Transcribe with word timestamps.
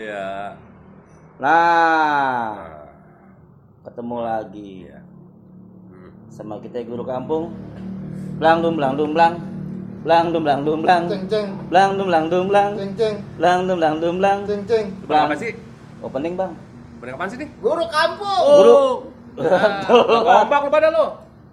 Ya. 0.00 0.56
Nah, 1.36 2.56
Nah, 2.56 2.88
ketemu 3.84 4.16
lagi 4.24 4.88
iya. 4.88 4.98
Hmm. 5.92 6.08
sama 6.32 6.56
kita 6.64 6.80
guru 6.88 7.04
kampung. 7.04 7.52
Blang 8.40 8.64
dum 8.64 8.80
blang 8.80 8.96
dum 8.96 9.12
blang. 9.12 9.36
Blang 10.00 10.32
dum 10.32 10.40
blang 10.40 10.64
dum 10.64 10.80
blang. 10.80 11.04
Ceng 11.04 11.28
ceng, 11.28 11.48
Blang 11.68 12.00
dum 12.00 12.08
blang 12.08 12.26
dum 12.32 12.48
blang. 12.48 12.72
ceng 12.80 12.92
ceng, 12.96 13.14
Blang 13.36 13.68
dum 13.68 13.76
blang 13.76 13.96
dum 14.00 14.14
blang. 14.16 14.38
ceng 14.48 14.62
ceng. 14.64 14.86
Bang 15.04 15.28
apa 15.28 15.36
sih? 15.36 15.52
Opening, 16.00 16.32
Bang. 16.32 16.56
Bener 16.96 17.12
apaan 17.12 17.28
sih 17.28 17.36
nih? 17.36 17.48
Guru 17.60 17.84
kampung. 17.92 18.40
Guru. 18.56 18.82
Nah, 19.36 19.84
kompak 20.40 20.60
lu 20.64 20.70
pada 20.72 20.88
lu. 20.88 21.06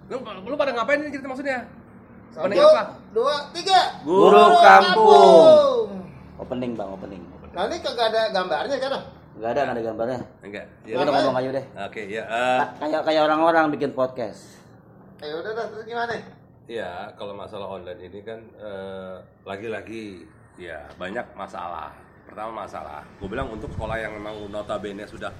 Lu, 0.08 0.16
lu 0.24 0.56
pada 0.56 0.72
ngapain 0.72 1.04
ini 1.04 1.12
cerita 1.12 1.28
maksudnya? 1.28 1.68
Satu, 2.32 2.48
Bener 2.48 2.64
apa? 2.64 2.96
dua, 3.12 3.34
tiga. 3.52 3.80
Guru 4.08 4.44
kampung. 4.56 5.84
Opening, 6.40 6.72
Bang, 6.72 6.96
opening. 6.96 7.20
Nah 7.58 7.66
ini 7.66 7.82
kagak 7.82 8.14
ada 8.14 8.30
gambarnya 8.30 8.76
kan? 8.78 8.90
Enggak 9.34 9.50
ada, 9.50 9.60
nggak 9.60 9.74
ada 9.74 9.82
gambarnya. 9.82 10.18
Enggak. 10.40 10.64
Ya, 10.82 10.88
Ya. 10.88 10.96
kita 10.96 11.10
ngomong 11.10 11.36
aja 11.36 11.50
deh. 11.50 11.64
Oke, 11.76 12.02
ya. 12.06 12.22
eh, 12.22 12.58
Ka- 12.60 12.72
Kayak 12.78 13.02
kayak 13.02 13.22
orang-orang 13.26 13.64
bikin 13.74 13.90
podcast. 13.90 14.62
Eh 15.18 15.34
udah 15.34 15.50
dah, 15.50 15.66
terus 15.66 15.82
gimana? 15.82 16.14
Ya, 16.70 17.10
kalau 17.18 17.34
masalah 17.34 17.66
online 17.66 17.98
ini 17.98 18.22
kan 18.22 18.38
eh, 18.54 19.14
lagi-lagi 19.42 20.22
ya 20.54 20.86
banyak 20.94 21.26
masalah. 21.34 21.90
Pertama 22.22 22.62
masalah, 22.62 23.02
gue 23.18 23.26
bilang 23.26 23.48
untuk 23.48 23.72
sekolah 23.72 23.96
yang 23.96 24.14
memang 24.14 24.38
notabene 24.46 25.02
sudah 25.02 25.34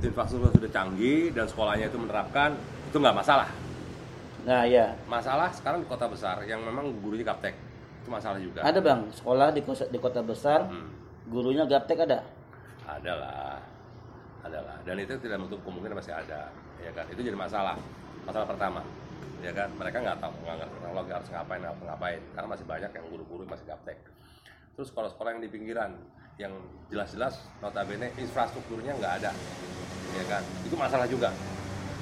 infrastruktur 0.00 0.48
sudah 0.54 0.70
canggih 0.70 1.28
dan 1.28 1.44
sekolahnya 1.44 1.92
itu 1.92 1.98
menerapkan 1.98 2.56
itu 2.86 2.96
nggak 2.96 3.12
masalah. 3.14 3.52
Nah, 4.40 4.64
iya. 4.64 4.96
Masalah 5.04 5.52
sekarang 5.52 5.84
di 5.84 5.88
kota 5.90 6.08
besar 6.08 6.40
yang 6.46 6.64
memang 6.64 6.88
gurunya 6.96 7.20
gaptek 7.22 7.52
itu 8.00 8.08
masalah 8.08 8.40
juga. 8.40 8.64
Ada, 8.64 8.80
Bang. 8.80 9.12
Sekolah 9.12 9.52
di 9.52 9.60
kota, 9.60 9.84
di 9.84 9.98
kota 9.98 10.20
besar, 10.22 10.64
Hmm, 10.64 10.88
gurunya 11.30 11.64
gaptek 11.64 12.02
ada. 12.02 12.26
ada 12.90 13.12
lah, 13.14 13.56
ada 14.42 14.58
lah. 14.66 14.76
Dan 14.82 14.98
itu 14.98 15.14
tidak 15.22 15.38
menutup 15.38 15.62
kemungkinan 15.62 16.02
masih 16.02 16.10
ada, 16.10 16.50
ya 16.82 16.90
kan? 16.90 17.06
Itu 17.06 17.22
jadi 17.22 17.38
masalah. 17.38 17.78
Masalah 18.26 18.46
pertama, 18.50 18.82
ya 19.38 19.54
kan? 19.54 19.70
Mereka 19.78 19.96
nggak 20.02 20.18
tahu 20.18 20.34
nggak 20.42 20.56
ngerti 20.58 20.74
teknologi 20.74 21.10
harus 21.14 21.28
ngapain 21.30 21.62
harus 21.62 21.82
ngapain 21.86 22.20
karena 22.34 22.48
masih 22.50 22.66
banyak 22.66 22.90
yang 22.90 23.06
guru-guru 23.06 23.42
masih 23.46 23.64
gaptek. 23.70 23.98
Terus 24.74 24.90
sekolah-sekolah 24.90 25.30
yang 25.38 25.42
di 25.46 25.50
pinggiran 25.50 25.90
yang 26.34 26.52
jelas-jelas 26.90 27.38
notabene 27.62 28.10
infrastrukturnya 28.18 28.98
nggak 28.98 29.12
ada, 29.22 29.30
ya 30.18 30.24
kan? 30.26 30.42
Itu 30.66 30.74
masalah 30.74 31.06
juga, 31.06 31.30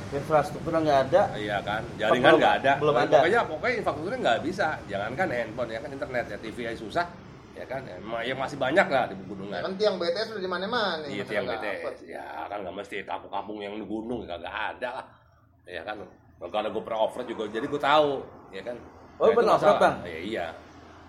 Infrastruktur 0.08 0.72
nggak 0.72 1.12
ada. 1.12 1.22
iya 1.36 1.60
kan? 1.60 1.84
Jaringan 2.00 2.40
nggak 2.40 2.54
ada, 2.64 2.72
belum 2.80 2.96
ada. 2.96 3.18
Pokoknya 3.20 3.40
pokoknya 3.44 3.74
infrastrukturnya 3.84 4.20
nggak 4.24 4.40
bisa. 4.40 4.66
Jangankan 4.88 5.28
handphone 5.28 5.68
ya 5.68 5.78
kan 5.84 5.90
internet 5.92 6.24
ya 6.32 6.38
TV 6.40 6.56
aja 6.64 6.78
susah, 6.80 7.06
ya 7.58 7.66
kan? 7.66 7.82
Ya, 7.82 7.98
yang 8.22 8.38
masih 8.38 8.56
banyak 8.56 8.86
lah 8.86 9.04
di 9.10 9.14
pegunungan. 9.18 9.58
Ya 9.58 9.66
kan 9.66 9.74
tiang 9.74 9.96
BTS 9.98 10.28
udah 10.38 10.42
di 10.46 10.50
mana-mana. 10.50 11.04
Iya 11.10 11.22
masa 11.26 11.30
tiang 11.34 11.44
nggak 11.44 11.58
BTS. 11.58 11.74
dapet? 11.82 11.94
Ya 12.06 12.26
kan 12.46 12.58
nggak 12.62 12.76
mesti 12.78 12.96
kampung-kampung 13.02 13.58
yang 13.58 13.74
di 13.74 13.86
gunung 13.86 14.22
kagak 14.22 14.54
ada 14.54 14.88
lah. 15.02 15.06
Ya 15.66 15.82
kan. 15.82 15.98
Kalau 16.38 16.70
gue 16.70 16.82
pernah 16.86 17.00
offroad 17.02 17.26
juga, 17.26 17.50
jadi 17.50 17.66
gue 17.66 17.82
tahu, 17.82 18.22
ya 18.54 18.62
kan. 18.62 18.78
Oh, 19.18 19.26
itu 19.26 19.42
pernah 19.42 19.58
offroad. 19.58 19.82
Bang? 19.82 19.96
Ya, 20.06 20.18
iya. 20.22 20.46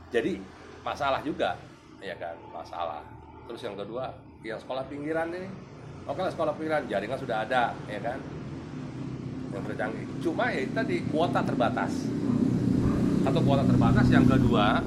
Jadi 0.10 0.42
masalah 0.82 1.22
juga, 1.22 1.54
ya 2.02 2.18
kan, 2.18 2.34
masalah. 2.50 3.06
Terus 3.46 3.62
yang 3.62 3.78
kedua, 3.78 4.10
yang 4.42 4.58
sekolah 4.58 4.90
pinggiran 4.90 5.30
ini, 5.30 5.46
oke 6.10 6.18
lah 6.18 6.34
sekolah 6.34 6.58
pinggiran, 6.58 6.82
jaringan 6.90 7.20
sudah 7.22 7.46
ada, 7.46 7.78
ya 7.86 8.02
kan. 8.02 8.18
Yang 9.54 9.62
sudah 9.70 9.78
canggih. 9.78 10.06
Cuma 10.26 10.50
ya 10.50 10.60
itu 10.66 10.74
tadi 10.74 10.96
kuota 11.14 11.46
terbatas. 11.46 11.94
Satu 13.22 13.40
kuota 13.46 13.64
terbatas, 13.70 14.10
yang 14.10 14.26
kedua, 14.26 14.82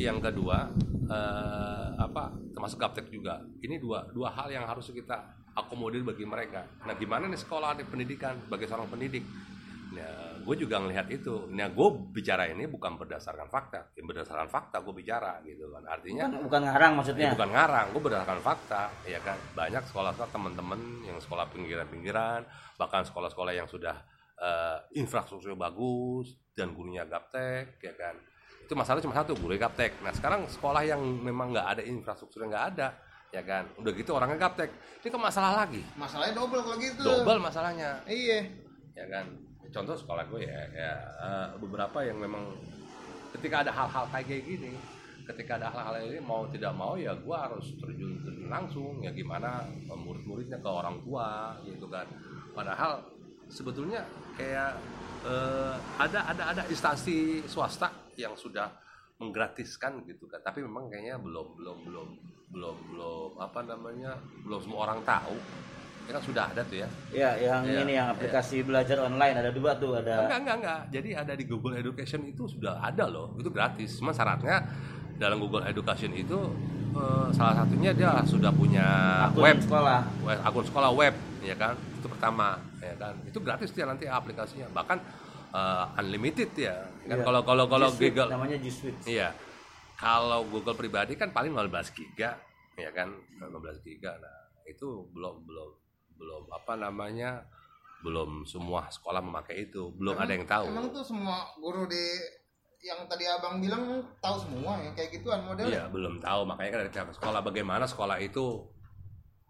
yang 0.00 0.18
kedua 0.24 0.72
eh, 1.06 1.88
apa 1.96 2.34
termasuk 2.52 2.78
gaptek 2.78 3.06
juga. 3.08 3.40
Ini 3.62 3.78
dua 3.78 4.06
dua 4.10 4.30
hal 4.34 4.50
yang 4.50 4.66
harus 4.66 4.90
kita 4.90 5.16
akomodir 5.56 6.04
bagi 6.04 6.28
mereka. 6.28 6.66
Nah, 6.84 6.94
gimana 6.94 7.26
nih 7.26 7.40
sekolah 7.40 7.80
di 7.80 7.84
pendidikan 7.88 8.36
sebagai 8.44 8.68
seorang 8.68 8.92
pendidik? 8.92 9.24
Nah, 9.96 10.36
gue 10.44 10.56
juga 10.60 10.76
ngelihat 10.82 11.08
itu. 11.08 11.48
Nah, 11.48 11.72
gue 11.72 11.88
bicara 12.12 12.44
ini 12.50 12.68
bukan 12.68 13.00
berdasarkan 13.00 13.48
fakta, 13.48 13.96
ya, 13.96 14.02
berdasarkan 14.04 14.50
fakta 14.52 14.84
gue 14.84 14.92
bicara 14.92 15.40
gitu 15.48 15.72
kan. 15.72 15.88
Artinya 15.88 16.28
Bukan, 16.28 16.44
bukan 16.44 16.60
ngarang 16.68 16.92
maksudnya. 17.00 17.28
bukan 17.32 17.50
ngarang, 17.54 17.86
gue 17.96 18.02
berdasarkan 18.04 18.40
fakta, 18.44 18.82
ya 19.08 19.20
kan. 19.24 19.38
Banyak 19.56 19.88
sekolah-sekolah 19.88 20.28
teman-teman 20.28 20.80
yang 21.08 21.16
sekolah 21.16 21.48
pinggiran-pinggiran, 21.54 22.44
bahkan 22.76 23.06
sekolah-sekolah 23.08 23.56
yang 23.56 23.64
sudah 23.70 23.96
eh, 24.36 25.00
infrastrukturnya 25.00 25.56
bagus 25.56 26.36
dan 26.52 26.76
gurunya 26.76 27.08
gaptek, 27.08 27.80
ya 27.80 27.94
kan. 27.96 28.20
Itu 28.66 28.74
masalah 28.74 28.98
cuma 28.98 29.14
satu, 29.14 29.38
guru 29.38 29.54
gaptek. 29.54 30.02
Nah 30.02 30.10
sekarang 30.10 30.50
sekolah 30.50 30.82
yang 30.82 30.98
memang 30.98 31.54
nggak 31.54 31.66
ada 31.78 31.82
infrastrukturnya 31.86 32.50
nggak 32.50 32.66
ada, 32.74 32.88
ya 33.30 33.42
kan. 33.46 33.70
Udah 33.78 33.94
gitu 33.94 34.10
orangnya 34.10 34.42
gaptek. 34.42 34.74
Ini 35.06 35.08
ke 35.14 35.18
masalah 35.22 35.54
lagi, 35.62 35.86
Masalahnya 35.94 36.34
double 36.34 36.66
kalau 36.66 36.76
gitu. 36.82 37.02
double 37.06 37.38
masalahnya, 37.38 38.02
Iya. 38.10 38.42
ya 38.98 39.06
kan. 39.06 39.30
Contoh 39.70 39.94
sekolah 39.94 40.26
gue 40.26 40.50
ya, 40.50 40.62
ya 40.74 40.92
eh, 40.98 41.48
beberapa 41.62 42.02
yang 42.02 42.18
memang 42.18 42.58
ketika 43.38 43.62
ada 43.62 43.70
hal-hal 43.70 44.10
kayak 44.10 44.42
gini, 44.42 44.74
ketika 45.30 45.62
ada 45.62 45.70
hal-hal 45.70 46.02
ini 46.06 46.18
mau 46.18 46.46
tidak 46.50 46.74
mau 46.74 46.98
ya 46.98 47.14
gue 47.14 47.36
harus 47.38 47.70
terjun 47.78 48.18
terjun 48.18 48.50
langsung 48.50 48.98
ya 48.98 49.10
gimana 49.14 49.62
murid-muridnya 49.90 50.58
ke 50.58 50.66
orang 50.70 50.98
tua 51.06 51.54
gitu 51.62 51.86
kan. 51.86 52.06
Padahal 52.50 52.98
sebetulnya 53.46 54.02
kayak 54.34 54.74
eh, 55.22 55.74
ada 56.02 56.34
ada 56.34 56.42
ada 56.50 56.62
instansi 56.66 57.46
swasta 57.46 58.05
yang 58.16 58.34
sudah 58.34 58.72
menggratiskan 59.16 60.04
gitu 60.04 60.28
kan, 60.28 60.40
tapi 60.44 60.60
memang 60.60 60.92
kayaknya 60.92 61.16
belum 61.16 61.56
belum 61.56 61.78
belum 61.88 62.08
belum 62.52 62.76
belum 62.92 63.30
apa 63.40 63.60
namanya 63.64 64.12
belum 64.44 64.60
semua 64.60 64.80
orang 64.88 65.00
tahu. 65.04 65.36
Ya 66.06 66.14
kan 66.14 66.22
sudah 66.22 66.44
ada 66.54 66.62
tuh 66.62 66.78
ya. 66.78 66.88
Ya, 67.10 67.30
yang 67.34 67.66
Iya, 67.66 67.82
ini 67.82 67.92
yang 67.98 68.14
aplikasi 68.14 68.62
belajar 68.62 69.02
online 69.02 69.42
ada 69.42 69.50
dua 69.50 69.74
tuh, 69.74 69.98
ada 69.98 70.22
Enggak, 70.22 70.38
enggak, 70.38 70.56
enggak. 70.62 70.80
Jadi 70.94 71.08
ada 71.18 71.32
di 71.34 71.44
Google 71.50 71.74
Education 71.82 72.22
itu 72.30 72.46
sudah 72.46 72.78
ada 72.78 73.10
loh. 73.10 73.34
Itu 73.34 73.50
gratis. 73.50 73.98
Cuma 73.98 74.14
syaratnya 74.14 74.62
dalam 75.18 75.42
Google 75.42 75.66
Education 75.66 76.14
itu 76.14 76.38
eh, 76.94 77.28
salah 77.34 77.58
satunya 77.58 77.90
dia 77.90 78.14
sudah 78.22 78.54
punya 78.54 78.86
akun 79.26 79.42
web, 79.50 79.58
sekolah. 79.58 80.00
web, 80.22 80.38
akun 80.46 80.64
sekolah 80.70 80.90
web, 80.94 81.14
ya 81.42 81.56
kan? 81.58 81.74
Itu 81.98 82.06
pertama, 82.06 82.54
ya 82.78 82.94
kan? 82.94 83.18
Itu 83.26 83.42
gratis 83.42 83.74
dia 83.74 83.90
nanti 83.90 84.06
aplikasinya. 84.06 84.70
Bahkan 84.70 85.25
eh, 85.56 85.84
unlimited 86.00 86.50
ya. 86.52 86.76
Kan 87.08 87.16
Iya. 87.20 87.24
kalau 87.24 87.40
kalau 87.46 87.64
kalau 87.66 87.88
Google 87.96 88.28
namanya 88.28 88.56
G 88.60 88.66
Suite. 88.68 89.00
Iya. 89.08 89.32
Kalau 89.96 90.44
Google 90.52 90.76
pribadi 90.76 91.16
kan 91.16 91.32
paling 91.32 91.56
15 91.56 91.88
giga, 91.96 92.36
ya 92.76 92.90
kan? 92.92 93.08
15 93.40 93.80
giga. 93.80 94.12
Nah, 94.20 94.52
itu 94.68 95.08
belum 95.16 95.48
belum 95.48 95.70
belum 96.20 96.42
apa 96.52 96.76
namanya? 96.76 97.48
Belum 98.04 98.44
semua 98.44 98.92
sekolah 98.92 99.24
memakai 99.24 99.72
itu. 99.72 99.88
Belum 99.96 100.20
ada 100.20 100.32
yang 100.36 100.44
tahu. 100.44 100.68
Emang 100.68 100.92
tuh 100.92 101.00
semua 101.00 101.48
guru 101.56 101.88
di 101.88 102.04
yang 102.84 103.08
tadi 103.08 103.24
abang 103.24 103.58
bilang 103.58 104.04
tahu 104.20 104.36
semua 104.36 104.78
yang 104.84 104.92
kayak 104.92 105.16
gituan 105.16 105.42
modelnya. 105.48 105.72
Iya, 105.72 105.84
belum 105.88 106.20
tahu. 106.20 106.44
Makanya 106.44 106.70
kan 106.70 106.80
dari 106.84 106.92
pihak 106.92 107.16
sekolah 107.16 107.40
bagaimana 107.40 107.88
sekolah 107.88 108.20
itu 108.20 108.68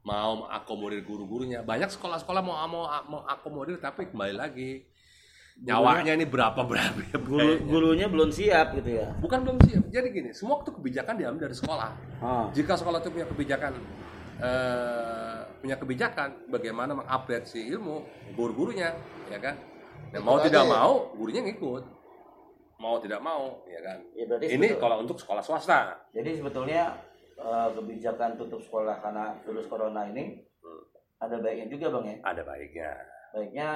mau 0.06 0.47
mengakomodir 0.47 1.03
guru-gurunya. 1.03 1.67
Banyak 1.67 1.91
sekolah-sekolah 1.91 2.41
mau 2.47 2.55
mau 2.71 2.87
mau 3.11 3.21
akomodir 3.27 3.83
tapi 3.83 4.06
kembali 4.15 4.38
lagi 4.38 4.87
nyawanya 5.56 6.12
ini 6.15 6.28
berapa 6.28 6.61
berapa 6.69 7.00
ya 7.00 7.17
Guru, 7.17 7.53
gurunya 7.65 8.06
belum 8.06 8.28
siap 8.28 8.77
gitu 8.77 9.00
ya. 9.00 9.09
Bukan 9.17 9.41
belum 9.41 9.59
siap. 9.65 9.83
Jadi 9.89 10.06
gini, 10.12 10.31
semua 10.37 10.61
itu 10.61 10.71
kebijakan 10.71 11.17
diambil 11.17 11.49
dari 11.49 11.56
sekolah. 11.56 11.91
Oh. 12.21 12.44
Jika 12.53 12.77
sekolah 12.77 13.00
itu 13.00 13.09
punya 13.09 13.27
kebijakan 13.27 13.72
eh, 14.37 15.39
punya 15.65 15.77
kebijakan 15.81 16.28
bagaimana 16.53 16.93
mengupdate 16.93 17.49
si 17.49 17.65
ilmu 17.72 18.05
guru-gurunya, 18.37 18.93
ya 19.33 19.39
kan? 19.41 19.56
Nah, 20.12 20.21
mau 20.22 20.39
tidak 20.39 20.62
aja. 20.62 20.72
mau 20.77 20.93
gurunya 21.17 21.41
ngikut. 21.43 21.84
Mau 22.77 23.00
tidak 23.00 23.25
mau, 23.25 23.65
ya 23.65 23.81
kan? 23.81 23.99
Ya, 24.12 24.25
berarti 24.28 24.53
Ini 24.53 24.77
kalau 24.77 25.00
untuk 25.00 25.17
sekolah 25.17 25.41
swasta. 25.41 25.97
Jadi 26.12 26.37
sebetulnya 26.37 27.00
eh, 27.37 27.69
kebijakan 27.73 28.37
tutup 28.37 28.61
sekolah 28.61 29.00
karena 29.00 29.41
virus 29.44 29.67
corona 29.67 30.05
ini 30.06 30.44
Hmm. 30.56 30.82
ada 31.23 31.38
baiknya 31.38 31.70
juga 31.70 31.87
bang 31.94 32.05
ya. 32.11 32.17
ada 32.26 32.43
baiknya 32.43 32.91
Baiknya 33.31 33.69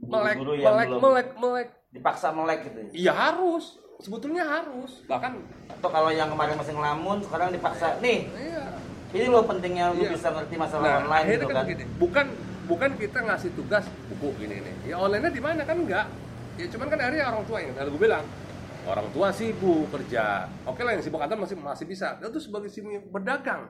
melek 0.00 0.36
yang 0.56 0.74
melek 0.74 0.88
melek 0.96 1.28
melek 1.36 1.68
dipaksa 1.90 2.30
melek 2.32 2.60
gitu. 2.66 2.78
ya. 2.78 2.88
iya 2.94 3.12
harus 3.12 3.76
sebetulnya 4.00 4.44
harus 4.46 5.04
bahkan 5.04 5.36
Atau 5.70 5.88
kalau 5.88 6.12
yang 6.12 6.28
kemarin 6.28 6.60
masih 6.60 6.76
ngelamun 6.76 7.24
sekarang 7.24 7.48
dipaksa 7.52 7.96
nih. 8.04 8.28
iya 8.32 8.64
Ini 9.10 9.26
loh 9.26 9.42
pentingnya 9.42 9.90
lu 9.90 10.06
Iya. 10.06 10.12
bisa 10.14 10.28
ngerti 10.30 10.54
masalah 10.54 10.84
nah 10.86 10.96
online 11.02 11.26
gitu 11.34 11.46
kan 11.50 11.66
kan. 11.66 11.88
bukan 11.98 12.26
bukan 12.70 12.90
kita 12.94 13.18
ngasih 13.26 13.50
tugas 13.58 13.84
buku 14.14 14.28
gini 14.38 14.62
nih 14.62 14.94
ya 14.94 14.96
online 15.02 15.26
nya 15.26 15.32
di 15.34 15.42
mana 15.42 15.62
kan 15.66 15.74
enggak 15.74 16.06
ya 16.54 16.66
cuman 16.70 16.86
kan 16.86 16.98
akhirnya 17.02 17.24
orang 17.26 17.42
tua 17.42 17.58
yang 17.58 17.74
tadi 17.74 17.90
gue 17.90 17.98
bilang 17.98 18.24
orang 18.86 19.06
tua 19.10 19.28
sibuk 19.34 19.90
kerja 19.90 20.46
oke 20.62 20.78
lah 20.78 20.92
yang 20.94 21.02
sibuk 21.02 21.18
kantor 21.18 21.42
masih 21.42 21.56
masih 21.58 21.86
bisa 21.90 22.14
itu 22.22 22.38
sebagai 22.38 22.70
sibuk 22.70 23.02
berdagang 23.10 23.66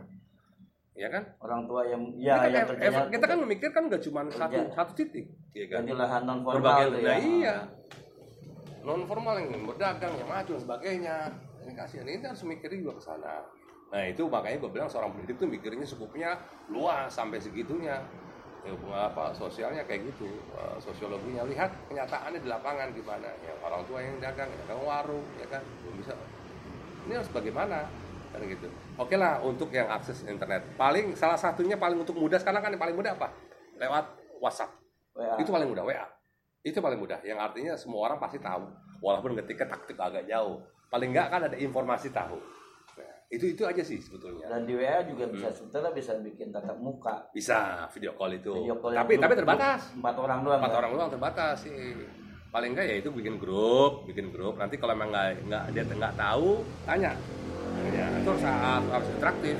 ya 1.00 1.08
kan 1.08 1.24
Orang 1.40 1.64
tua 1.64 1.88
yang 1.88 2.02
ya 2.20 2.36
kita, 2.36 2.44
yang 2.44 2.52
kan, 2.52 2.68
kerjanya 2.76 3.00
kita 3.08 3.24
kan 3.24 3.38
memikir 3.40 3.68
kan 3.72 3.82
nggak 3.88 4.02
cuma 4.04 4.20
satu 4.28 4.60
satu 4.76 4.92
titik 4.92 5.26
ya 5.56 5.64
kan 5.72 5.80
ganti 5.80 5.92
lahan 5.96 6.22
non 6.28 6.38
formal 6.44 6.60
berbagai 6.60 7.00
nah 7.00 7.16
ya. 7.16 7.16
iya 7.24 7.56
non 8.84 9.00
formal 9.08 9.34
yang 9.40 9.64
berdagang 9.64 10.12
yang 10.20 10.28
maju 10.28 10.50
dan 10.52 10.60
sebagainya 10.60 11.16
ini 11.64 11.72
kasihan 11.72 12.04
ini 12.04 12.20
harus 12.20 12.44
mikirin 12.44 12.84
juga 12.84 13.00
ke 13.00 13.02
sana 13.08 13.40
Nah 13.90 14.06
itu 14.06 14.22
makanya 14.30 14.62
gue 14.62 14.70
bilang 14.70 14.86
seorang 14.86 15.10
pendidik 15.14 15.42
tuh 15.42 15.50
mikirnya 15.50 15.82
skupnya 15.82 16.38
luas 16.70 17.10
sampai 17.10 17.42
segitunya. 17.42 17.98
Ya, 18.60 18.76
apa 18.76 19.32
sosialnya 19.32 19.88
kayak 19.88 20.12
gitu, 20.14 20.28
eh, 20.28 20.76
sosiologinya 20.84 21.48
lihat 21.48 21.72
kenyataannya 21.88 22.44
di 22.44 22.48
lapangan 22.48 22.92
gimana. 22.92 23.28
Ya 23.40 23.56
orang 23.64 23.82
tua 23.88 24.04
yang 24.04 24.20
dagang, 24.20 24.52
dagang 24.52 24.84
warung, 24.84 25.24
ya 25.40 25.48
kan, 25.48 25.64
belum 25.80 25.94
bisa. 25.96 26.12
Ini 27.08 27.12
harus 27.16 27.30
bagaimana? 27.32 27.88
Kan 28.30 28.40
gitu. 28.46 28.68
Oke 28.94 29.14
lah 29.18 29.42
untuk 29.42 29.74
yang 29.74 29.90
akses 29.90 30.22
internet. 30.26 30.62
Paling 30.78 31.18
salah 31.18 31.38
satunya 31.38 31.74
paling 31.74 31.98
untuk 31.98 32.14
mudah 32.14 32.38
sekarang 32.38 32.62
kan 32.62 32.70
yang 32.70 32.82
paling 32.82 32.96
mudah 32.96 33.18
apa? 33.18 33.34
Lewat 33.78 34.04
WhatsApp. 34.38 34.70
WA. 35.14 35.36
Itu 35.42 35.50
paling 35.50 35.68
mudah 35.68 35.84
WA. 35.84 36.06
Itu 36.62 36.78
paling 36.78 37.00
mudah. 37.00 37.18
Yang 37.26 37.38
artinya 37.40 37.72
semua 37.74 38.10
orang 38.10 38.18
pasti 38.22 38.38
tahu. 38.38 38.68
Walaupun 39.00 39.34
ketika 39.44 39.66
taktik 39.66 39.98
agak 39.98 40.28
jauh. 40.28 40.62
Paling 40.90 41.14
enggak 41.14 41.28
kan 41.30 41.40
ada 41.46 41.56
informasi 41.56 42.10
tahu. 42.10 42.38
Nah, 42.98 43.14
itu 43.30 43.54
itu 43.54 43.62
aja 43.62 43.82
sih 43.82 44.02
sebetulnya. 44.02 44.50
Dan 44.50 44.66
di 44.66 44.74
WA 44.74 45.06
juga 45.06 45.30
bisa 45.30 45.48
sebetulnya 45.54 45.90
bisa 45.94 46.18
bikin 46.18 46.50
tatap 46.50 46.78
muka. 46.78 47.30
Bisa 47.30 47.86
video 47.94 48.14
call 48.18 48.38
itu. 48.38 48.52
Video 48.54 48.76
call 48.78 48.94
tapi 48.94 49.18
tapi 49.18 49.34
terbatas. 49.38 49.94
Empat 49.94 50.14
orang 50.18 50.38
doang. 50.42 50.58
Empat 50.58 50.72
kan? 50.74 50.78
orang 50.82 50.90
doang 50.94 51.10
terbatas 51.10 51.56
sih. 51.62 51.94
Paling 52.50 52.74
enggak 52.74 52.86
ya 52.90 52.96
itu 52.98 53.14
bikin 53.14 53.38
grup, 53.38 54.02
bikin 54.10 54.34
grup. 54.34 54.58
Nanti 54.58 54.74
kalau 54.74 54.98
emang 54.98 55.14
nggak 55.14 55.46
nggak 55.46 55.62
dia 55.70 55.86
nggak 55.86 56.18
tahu, 56.18 56.66
tanya. 56.82 57.14
Ya, 58.00 58.06
itu 58.16 58.30
harus, 58.32 58.44
harus 58.88 59.08
interaktif. 59.12 59.56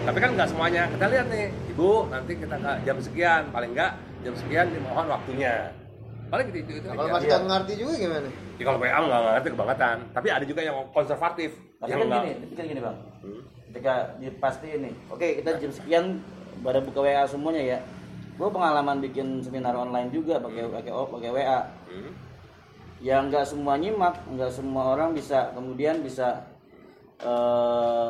Tapi 0.00 0.18
kan 0.20 0.30
nggak 0.36 0.48
semuanya. 0.48 0.82
Kita 0.92 1.04
lihat 1.08 1.26
nih, 1.28 1.44
ibu 1.72 1.90
nanti 2.12 2.32
kita 2.36 2.54
nggak 2.56 2.76
jam 2.84 2.96
sekian, 3.00 3.42
paling 3.48 3.70
nggak 3.72 3.92
jam 4.20 4.34
sekian 4.36 4.66
dimohon 4.68 5.06
waktunya. 5.08 5.72
Paling 6.30 6.46
gitu 6.52 6.58
itu, 6.62 6.72
itu 6.78 6.86
Nah, 6.86 6.94
kalau 6.94 7.08
masih 7.10 7.26
Iya. 7.26 7.34
nggak 7.34 7.48
ngerti 7.50 7.72
juga 7.74 7.92
gimana 7.98 8.28
Ya, 8.30 8.62
kalau 8.62 8.78
WA 8.78 8.98
nggak 9.00 9.20
ngerti 9.34 9.48
kebangetan. 9.50 9.96
Tapi 10.12 10.28
ada 10.28 10.44
juga 10.44 10.60
yang 10.62 10.76
konservatif. 10.92 11.50
Tapi 11.80 11.88
yang 11.90 11.98
kan 11.98 12.06
nggak- 12.06 12.22
gini, 12.22 12.34
tapi 12.38 12.54
kan 12.54 12.64
gini 12.68 12.80
bang. 12.80 12.96
Hmm. 13.20 13.40
Ketika 13.70 13.94
dipasti 14.20 14.68
ini, 14.68 14.90
oke 15.08 15.26
kita 15.40 15.50
jam 15.58 15.72
sekian 15.72 16.04
pada 16.60 16.78
buka 16.78 16.98
WA 17.00 17.24
semuanya 17.24 17.62
ya. 17.66 17.78
Gue 18.36 18.48
pengalaman 18.48 19.00
bikin 19.00 19.40
seminar 19.40 19.74
online 19.74 20.08
juga 20.08 20.38
pakai 20.38 20.68
pakai 20.70 20.92
oh, 20.92 21.08
pakai 21.08 21.30
WA. 21.30 21.60
Hmm. 21.88 22.12
Ya 23.00 23.16
nggak 23.18 23.48
semua 23.48 23.74
nyimak, 23.74 24.20
nggak 24.28 24.52
semua 24.52 24.92
orang 24.92 25.16
bisa 25.16 25.50
kemudian 25.50 26.04
bisa 26.04 26.44
eh 27.20 28.08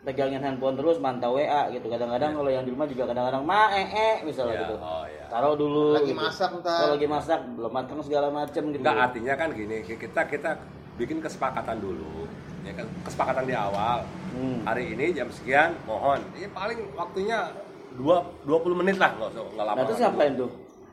pegangin 0.00 0.40
handphone 0.40 0.80
terus 0.80 0.96
mantau 0.96 1.36
WA 1.36 1.68
gitu. 1.70 1.86
Kadang-kadang 1.86 2.32
kalau 2.32 2.48
yang 2.48 2.64
di 2.64 2.72
rumah 2.72 2.88
juga 2.88 3.04
kadang-kadang 3.12 3.44
ma 3.44 3.68
eh 3.70 3.84
eh 3.86 4.16
misalnya 4.24 4.56
Ya, 4.56 4.60
gitu. 4.64 4.74
oh 4.80 5.04
ya. 5.04 5.24
Taruh 5.28 5.54
dulu. 5.54 5.84
lagi 5.92 6.10
gitu. 6.10 6.20
masak 6.20 6.50
ntar 6.58 6.78
Kalau 6.80 6.92
lagi 6.96 7.06
masak 7.06 7.40
belum 7.52 7.72
matang 7.72 8.00
segala 8.00 8.28
macem 8.32 8.62
gitu. 8.72 8.80
Enggak 8.80 8.96
artinya 8.98 9.34
kan 9.36 9.48
gini, 9.52 9.76
kita 9.84 10.22
kita 10.24 10.50
bikin 10.96 11.20
kesepakatan 11.20 11.76
dulu. 11.78 12.24
Ya 12.64 12.72
kan 12.76 12.86
kesepakatan 13.04 13.44
di 13.44 13.54
awal. 13.56 14.04
Hmm. 14.32 14.64
Hari 14.64 14.96
ini 14.96 15.12
jam 15.12 15.28
sekian 15.28 15.76
mohon. 15.84 16.20
Ini 16.32 16.48
paling 16.48 16.80
waktunya 16.96 17.52
dua 17.92 18.24
20 18.48 18.80
menit 18.80 18.96
lah 18.96 19.12
nggak 19.12 19.36
usah 19.36 19.42
nggak 19.52 19.66
lama. 19.68 19.76
Nah 19.76 19.84
itu 19.84 19.94
lama. 19.94 20.00
siapain 20.00 20.32
tuh? 20.32 20.50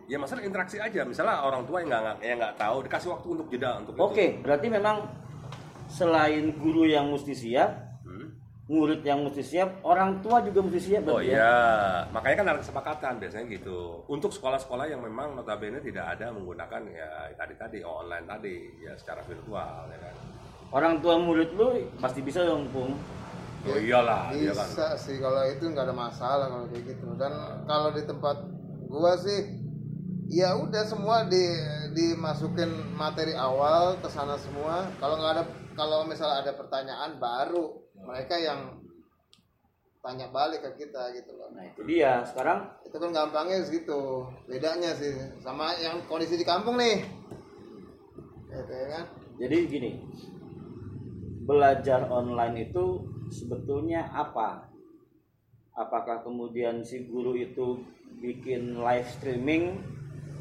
Ya 0.07 0.15
masalah 0.15 0.44
interaksi 0.44 0.80
aja. 0.80 1.03
Misalnya 1.03 1.44
orang 1.44 1.63
tua 1.63 1.80
yang 1.80 1.92
nggak 1.92 2.24
yang 2.24 2.38
nggak 2.39 2.56
tahu 2.56 2.83
dikasih 2.83 3.10
waktu 3.12 3.27
untuk 3.39 3.48
jeda 3.48 3.80
untuk 3.80 3.94
itu. 3.95 4.03
Oke, 4.03 4.25
berarti 4.39 4.68
memang 4.68 4.95
selain 5.88 6.51
guru 6.54 6.84
yang 6.84 7.07
mesti 7.07 7.34
siap, 7.34 7.72
Hmm. 8.04 8.31
murid 8.68 9.00
yang 9.01 9.24
mesti 9.24 9.39
siap, 9.42 9.80
orang 9.81 10.19
tua 10.19 10.39
juga 10.39 10.60
mesti 10.60 10.80
siap 10.81 11.04
Oh 11.04 11.19
berarti 11.19 11.31
ya. 11.31 11.36
iya, 11.36 11.56
makanya 12.12 12.36
kan 12.36 12.48
ada 12.51 12.60
kesepakatan 12.60 13.13
biasanya 13.18 13.45
gitu. 13.50 14.04
Untuk 14.07 14.30
sekolah-sekolah 14.30 14.88
yang 14.88 15.00
memang 15.00 15.34
notabene 15.34 15.80
tidak 15.80 16.16
ada 16.16 16.31
menggunakan 16.31 16.81
ya 16.88 17.10
tadi 17.34 17.56
tadi 17.56 17.80
online 17.81 18.24
tadi 18.24 18.56
ya 18.80 18.92
secara 18.94 19.24
virtual 19.24 19.88
ya 19.88 20.00
kan. 20.01 20.16
Orang 20.68 21.00
tua 21.00 21.16
murid 21.16 21.51
lu 21.54 21.68
pasti 21.98 22.19
bisa 22.19 22.44
dong, 22.44 22.68
Pung. 22.69 22.92
Oh 23.68 23.75
iyalah, 23.75 24.31
dia 24.31 24.51
kan. 24.51 24.63
bisa 24.63 24.95
sih 24.95 25.19
kalau 25.19 25.44
itu 25.44 25.63
nggak 25.63 25.84
ada 25.84 25.95
masalah 25.95 26.48
kalau 26.48 26.68
kayak 26.68 26.88
gitu 26.88 27.07
dan 27.16 27.31
kalau 27.68 27.92
di 27.92 28.04
tempat 28.04 28.38
gua 28.88 29.16
sih 29.16 29.44
ya 30.28 30.56
udah 30.56 30.84
semua 30.84 31.24
di 31.24 31.44
dimasukin 31.92 32.68
materi 32.94 33.31
awal 33.31 33.95
ke 33.98 34.07
sana 34.07 34.36
semua 34.38 34.88
kalau 35.00 35.16
nggak 35.18 35.34
ada 35.36 35.44
kalau 35.77 36.03
misalnya 36.09 36.41
ada 36.41 36.53
pertanyaan 36.57 37.21
baru 37.21 37.77
mereka 38.01 38.35
yang 38.41 38.81
tanya 40.01 40.27
balik 40.33 40.65
ke 40.65 40.85
kita 40.85 41.13
gitu 41.13 41.38
loh 41.38 41.53
Nah, 41.53 41.63
itu 41.69 41.81
dia. 41.85 42.25
Sekarang 42.25 42.69
itu 42.85 42.95
kan 42.97 43.09
gampangnya 43.13 43.62
segitu 43.63 44.25
bedanya 44.50 44.91
sih 44.97 45.13
sama 45.39 45.77
yang 45.77 46.01
kondisi 46.09 46.35
di 46.38 46.45
kampung 46.45 46.75
nih 46.81 47.06
gitu 48.50 48.74
ya 48.74 48.88
kan 48.89 49.06
jadi 49.38 49.57
gini. 49.69 49.91
Belajar 51.47 52.09
online 52.09 52.68
itu 52.68 53.06
sebetulnya 53.31 54.09
apa? 54.12 54.68
Apakah 55.77 56.25
kemudian 56.25 56.81
si 56.81 57.06
guru 57.06 57.38
itu 57.38 57.85
bikin 58.18 58.81
live 58.81 59.07
streaming, 59.07 59.77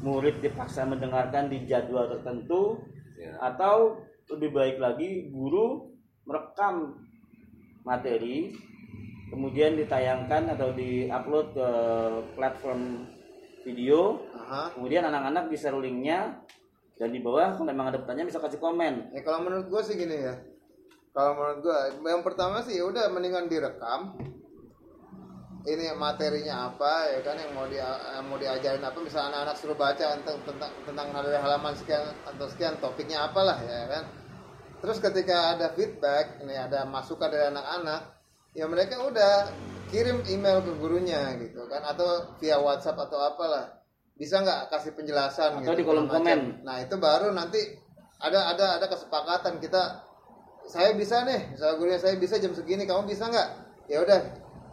murid 0.01 0.41
dipaksa 0.41 0.83
mendengarkan 0.83 1.47
di 1.47 1.63
jadwal 1.69 2.09
tertentu, 2.09 2.81
Ya. 3.17 3.33
atau 3.41 3.97
lebih 4.31 4.49
baik 4.51 4.77
lagi 4.79 5.31
guru 5.31 5.91
merekam 6.27 6.99
materi 7.87 8.51
kemudian 9.31 9.79
ditayangkan 9.79 10.55
atau 10.55 10.71
diupload 10.75 11.55
ke 11.55 11.69
platform 12.35 13.07
video 13.63 14.23
Aha. 14.35 14.75
kemudian 14.75 15.07
anak-anak 15.07 15.51
bisa 15.51 15.71
linknya 15.71 16.43
dan 16.97 17.13
di 17.13 17.21
bawah 17.21 17.53
kalau 17.53 17.69
memang 17.69 17.93
ada 17.93 18.01
pertanyaan 18.01 18.29
bisa 18.29 18.41
kasih 18.41 18.57
komen 18.57 19.13
Ya 19.13 19.21
kalau 19.21 19.45
menurut 19.45 19.69
gue 19.69 19.81
sih 19.85 19.95
gini 19.95 20.17
ya. 20.17 20.35
Kalau 21.13 21.33
menurut 21.33 21.59
gue, 21.65 21.77
yang 22.09 22.25
pertama 22.25 22.61
sih 22.61 22.77
ya 22.77 22.85
udah 22.85 23.09
mendingan 23.09 23.49
direkam. 23.49 24.17
Ini 25.63 25.95
materinya 25.97 26.69
apa 26.69 27.11
ya 27.11 27.19
kan 27.25 27.35
yang 27.39 27.51
mau 27.57 27.65
yang 27.67 28.23
mau 28.29 28.37
diajarin 28.37 28.83
apa 28.83 28.97
misalnya 29.01 29.33
anak-anak 29.33 29.55
suruh 29.57 29.77
baca 29.77 30.05
tentang 30.19 30.37
tentang 30.45 30.71
tentang 30.85 31.07
halaman 31.15 31.73
sekian 31.75 32.03
atau 32.23 32.45
sekian 32.47 32.77
topiknya 32.77 33.25
apalah 33.25 33.57
ya 33.65 33.89
kan. 33.89 34.03
Terus 34.77 35.01
ketika 35.01 35.57
ada 35.57 35.73
feedback, 35.73 36.37
ini 36.45 36.53
ada 36.53 36.85
masukan 36.85 37.33
dari 37.33 37.49
anak-anak, 37.49 38.01
ya 38.53 38.69
mereka 38.69 39.01
udah 39.01 39.49
kirim 39.89 40.21
email 40.29 40.61
ke 40.61 40.71
gurunya 40.77 41.33
gitu 41.41 41.65
kan 41.65 41.81
atau 41.81 42.37
via 42.37 42.61
WhatsApp 42.61 42.99
atau 43.09 43.17
apalah. 43.17 43.81
Bisa 44.17 44.41
nggak 44.41 44.69
kasih 44.73 44.93
penjelasan 44.97 45.61
Atau 45.61 45.77
di 45.77 45.85
kolom 45.85 46.09
segala 46.09 46.21
macam. 46.21 46.25
komen. 46.25 46.41
Nah, 46.65 46.77
itu 46.81 46.95
baru 46.97 47.29
nanti 47.33 47.61
ada 48.17 48.53
ada 48.53 48.65
ada 48.81 48.85
kesepakatan 48.89 49.61
kita 49.61 50.01
saya 50.67 50.91
bisa 50.97 51.21
nih, 51.23 51.53
misalnya 51.53 51.75
gurunya 51.79 51.99
saya 52.01 52.13
bisa 52.19 52.35
jam 52.41 52.51
segini, 52.51 52.83
kamu 52.83 53.07
bisa 53.07 53.29
nggak? 53.29 53.49
Ya 53.87 54.03
udah. 54.03 54.19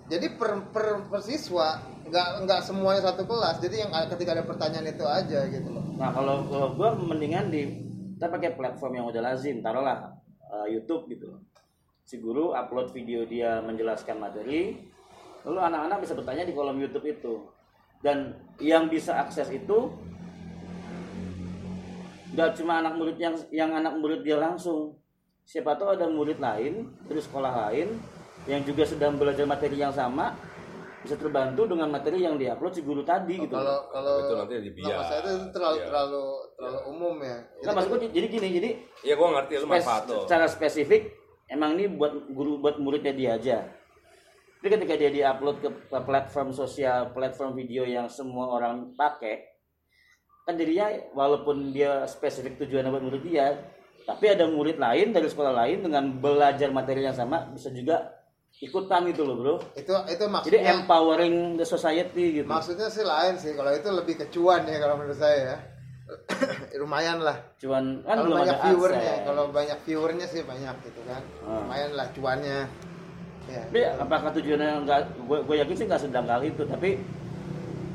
Jadi 0.05 0.27
per, 0.37 0.69
per, 0.69 1.09
per 1.09 1.21
siswa 1.25 1.81
nggak 2.05 2.45
nggak 2.45 2.61
semuanya 2.61 3.09
satu 3.09 3.25
kelas. 3.25 3.61
Jadi 3.65 3.85
yang 3.85 3.91
ketika 4.13 4.37
ada 4.37 4.45
pertanyaan 4.45 4.93
itu 4.93 5.05
aja 5.09 5.41
gitu 5.49 5.69
loh. 5.73 5.85
nah 5.95 6.11
kalau 6.11 6.43
kalau 6.51 6.69
gue 6.75 6.89
mendingan 7.07 7.55
di 7.55 7.85
kita 8.19 8.27
pakai 8.31 8.51
platform 8.59 8.93
yang 8.99 9.07
udah 9.11 9.23
lazim 9.23 9.63
taruhlah 9.63 10.17
eh, 10.49 10.67
YouTube 10.75 11.07
gitu 11.13 11.39
si 12.05 12.21
guru 12.21 12.53
upload 12.53 12.93
video 12.93 13.25
dia 13.29 13.61
menjelaskan 13.65 14.21
materi 14.21 14.77
lalu 15.45 15.61
anak-anak 15.61 15.99
bisa 16.05 16.13
bertanya 16.17 16.45
di 16.49 16.53
kolom 16.57 16.77
YouTube 16.81 17.05
itu 17.05 17.49
dan 18.05 18.37
yang 18.61 18.89
bisa 18.93 19.17
akses 19.17 19.49
itu 19.49 19.93
nggak 22.33 22.51
cuma 22.61 22.81
anak 22.81 22.97
murid 22.97 23.17
yang 23.17 23.37
yang 23.49 23.71
anak 23.73 23.97
murid 23.97 24.21
dia 24.21 24.37
langsung 24.37 24.97
siapa 25.45 25.77
tahu 25.77 25.97
ada 25.97 26.09
murid 26.09 26.41
lain 26.41 26.93
dari 27.05 27.21
sekolah 27.21 27.53
lain 27.69 28.01
yang 28.45 28.61
juga 28.61 28.85
sedang 28.85 29.15
belajar 29.15 29.45
materi 29.45 29.77
yang 29.77 29.91
sama 29.91 30.37
bisa 31.01 31.15
terbantu 31.15 31.65
dengan 31.67 31.89
materi 31.91 32.19
yang 32.19 32.35
diupload 32.35 32.73
si 32.73 32.81
guru 32.81 33.01
tadi 33.01 33.37
gitu 33.37 33.53
Kalau 33.53 33.89
kalau 33.89 34.13
Itu 34.21 34.33
nanti 34.35 34.55
di 34.59 34.73
biar. 34.73 34.89
nama 34.91 35.05
saya 35.05 35.21
itu 35.23 35.33
terlalu 35.51 35.77
Iya. 35.77 35.85
terlalu 35.85 36.23
terlalu 36.55 36.79
umum 36.87 37.15
ya. 37.19 37.37
Nah, 37.61 37.73
maksud 37.75 37.89
gue 37.91 38.01
jadi 38.11 38.27
gini, 38.27 38.49
jadi 38.55 38.71
Iya, 39.03 39.15
gua 39.15 39.29
ngerti 39.35 39.53
lu 39.55 39.61
spes- 39.63 39.85
manfaat 39.85 40.03
tuh. 40.07 40.21
secara 40.25 40.47
spesifik 40.47 41.03
emang 41.47 41.77
ini 41.77 41.85
buat 41.91 42.13
guru 42.31 42.57
buat 42.57 42.77
muridnya 42.79 43.13
dia 43.13 43.31
aja. 43.35 43.59
Tapi 44.57 44.69
ketika 44.71 44.95
dia 44.95 45.11
diupload 45.11 45.57
ke, 45.59 45.69
ke 45.85 45.99
platform 46.01 46.49
sosial, 46.51 47.13
platform 47.13 47.53
video 47.53 47.85
yang 47.85 48.09
semua 48.09 48.49
orang 48.51 48.93
pakai, 48.95 49.45
kan 50.43 50.57
jadinya 50.57 50.89
walaupun 51.13 51.69
dia 51.69 52.05
spesifik 52.07 52.57
tujuannya 52.59 52.89
buat 52.89 53.05
murid 53.05 53.23
dia, 53.23 53.61
tapi 54.03 54.25
ada 54.27 54.45
murid 54.47 54.77
lain 54.79 55.13
dari 55.13 55.29
sekolah 55.29 55.53
lain 55.55 55.85
dengan 55.85 56.09
belajar 56.15 56.69
materi 56.71 57.01
yang 57.03 57.13
sama 57.13 57.45
bisa 57.47 57.69
juga 57.69 58.09
ikutan 58.65 59.01
gitu 59.13 59.23
loh 59.29 59.37
bro. 59.37 59.55
itu 59.77 59.93
itu 60.09 60.25
Jadi 60.25 60.33
maksudnya 60.33 60.73
empowering 60.73 61.37
the 61.61 61.67
society 61.69 62.41
gitu. 62.41 62.49
maksudnya 62.49 62.89
sih 62.89 63.05
lain 63.05 63.37
sih. 63.37 63.53
Kalau 63.53 63.71
itu 63.71 63.89
lebih 63.93 64.15
kecuan 64.25 64.65
ya 64.65 64.81
kalau 64.81 64.97
menurut 64.97 65.19
saya 65.21 65.39
ya. 65.39 65.57
Lumayan 66.81 67.21
lah. 67.21 67.37
Cuman 67.61 68.05
kan 68.05 68.17
kalau 68.21 68.37
banyak 68.41 68.59
viewernya, 68.61 69.15
kalau 69.25 69.45
banyak 69.53 69.79
viewernya 69.85 70.27
sih 70.29 70.41
banyak 70.45 70.75
gitu 70.85 71.01
kan. 71.05 71.23
Hmm. 71.45 71.65
Lumayan 71.65 71.91
lah 71.97 72.07
cuannya. 72.17 72.61
Ya. 73.45 73.63
Tapi 73.69 73.81
apakah 74.01 74.31
tujuannya 74.33 74.71
enggak 74.89 75.01
gue, 75.21 75.39
gue 75.45 75.57
yakin 75.61 75.75
sih 75.77 75.85
nggak 75.85 76.01
sedang 76.01 76.25
kali 76.25 76.49
itu 76.49 76.65
tapi 76.65 76.97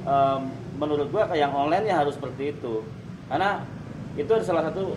em, 0.06 0.42
menurut 0.78 1.10
gue 1.10 1.22
kayak 1.26 1.42
yang 1.42 1.54
online 1.58 1.90
ya 1.90 2.06
harus 2.06 2.16
seperti 2.16 2.54
itu 2.54 2.86
karena 3.28 3.66
itu 4.14 4.30
adalah 4.30 4.48
salah 4.48 4.64
satu 4.70 4.94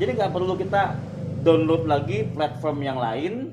jadi 0.00 0.10
nggak 0.16 0.32
perlu 0.32 0.56
kita 0.56 0.96
download 1.44 1.84
lagi 1.84 2.24
platform 2.32 2.78
yang 2.80 2.98
lain 2.98 3.52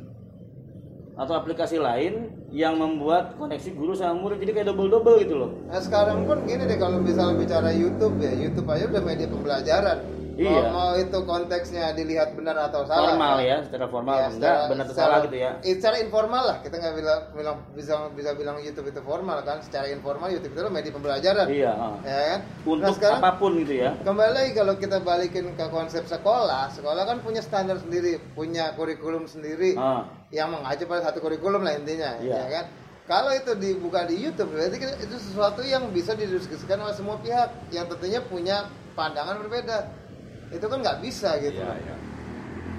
atau 1.16 1.34
aplikasi 1.36 1.80
lain 1.80 2.28
yang 2.52 2.76
membuat 2.76 3.40
koneksi 3.40 3.72
guru 3.72 3.96
sama 3.96 4.20
murid 4.20 4.44
jadi 4.44 4.52
kayak 4.52 4.68
double 4.72 4.92
double 4.92 5.16
gitu 5.24 5.36
loh 5.40 5.52
Nah 5.72 5.80
sekarang 5.80 6.28
pun 6.28 6.44
gini 6.44 6.68
deh 6.68 6.76
kalau 6.76 7.00
misalnya 7.00 7.40
bicara 7.40 7.72
YouTube 7.72 8.20
ya 8.20 8.32
YouTube 8.36 8.68
aja 8.68 8.84
udah 8.92 9.04
media 9.04 9.28
pembelajaran. 9.28 9.98
Iya. 10.36 10.68
Mau, 10.68 10.92
mau 10.92 10.92
itu 10.94 11.20
konteksnya 11.24 11.96
dilihat 11.96 12.36
benar 12.36 12.68
atau 12.68 12.84
salah. 12.84 13.16
formal 13.16 13.40
ya 13.40 13.64
secara 13.64 13.88
formal 13.88 14.14
Ya, 14.14 14.28
enggak 14.28 14.36
secara- 14.36 14.68
benar 14.68 14.84
atau 14.84 14.94
secara- 14.94 15.08
salah 15.10 15.26
gitu 15.26 15.38
ya 15.38 15.52
Secara 15.64 15.96
informal 15.98 16.44
lah 16.44 16.58
kita 16.60 16.76
nggak 16.76 16.94
bilang, 16.94 17.20
bilang 17.32 17.58
bisa 17.72 17.94
bisa 18.12 18.32
bilang 18.34 18.58
YouTube 18.60 18.88
itu 18.88 19.00
formal 19.00 19.38
kan. 19.42 19.58
Secara 19.60 19.88
informal 19.88 20.28
YouTube 20.30 20.52
itu 20.52 20.68
media 20.68 20.92
pembelajaran. 20.92 21.46
iya. 21.48 21.72
Ya 22.02 22.20
kan. 22.28 22.40
untuk 22.66 22.84
nah 22.84 22.92
sekarang 22.92 23.20
apa 23.20 23.32
pun 23.36 23.52
gitu 23.58 23.74
ya 23.78 23.92
kembali 23.98 24.32
lagi 24.32 24.52
kalau 24.54 24.74
kita 24.76 24.98
balikin 25.00 25.46
ke 25.52 25.66
konsep 25.70 26.04
sekolah, 26.04 26.68
sekolah 26.70 27.04
kan 27.06 27.18
punya 27.20 27.40
standar 27.40 27.80
sendiri, 27.80 28.20
punya 28.34 28.76
kurikulum 28.76 29.26
sendiri 29.26 29.74
ah. 29.76 30.04
yang 30.30 30.52
mengacu 30.52 30.84
pada 30.84 31.06
satu 31.06 31.20
kurikulum 31.20 31.62
lah 31.62 31.74
intinya, 31.74 32.20
Iya. 32.20 32.36
ya 32.36 32.48
kan? 32.52 32.66
Kalau 33.06 33.30
itu 33.32 33.54
dibuka 33.54 34.02
di 34.04 34.18
YouTube, 34.18 34.50
berarti 34.52 34.78
kan 34.78 34.98
itu 34.98 35.16
sesuatu 35.16 35.62
yang 35.62 35.94
bisa 35.94 36.12
didiskusikan 36.12 36.76
oleh 36.76 36.92
semua 36.92 37.16
pihak 37.16 37.70
yang 37.70 37.86
tentunya 37.86 38.18
punya 38.20 38.66
pandangan 38.92 39.38
berbeda. 39.40 39.86
Itu 40.50 40.66
kan 40.66 40.78
nggak 40.80 40.98
bisa 41.00 41.30
gitu. 41.40 41.58
Iya, 41.58 41.74
iya. 41.76 41.96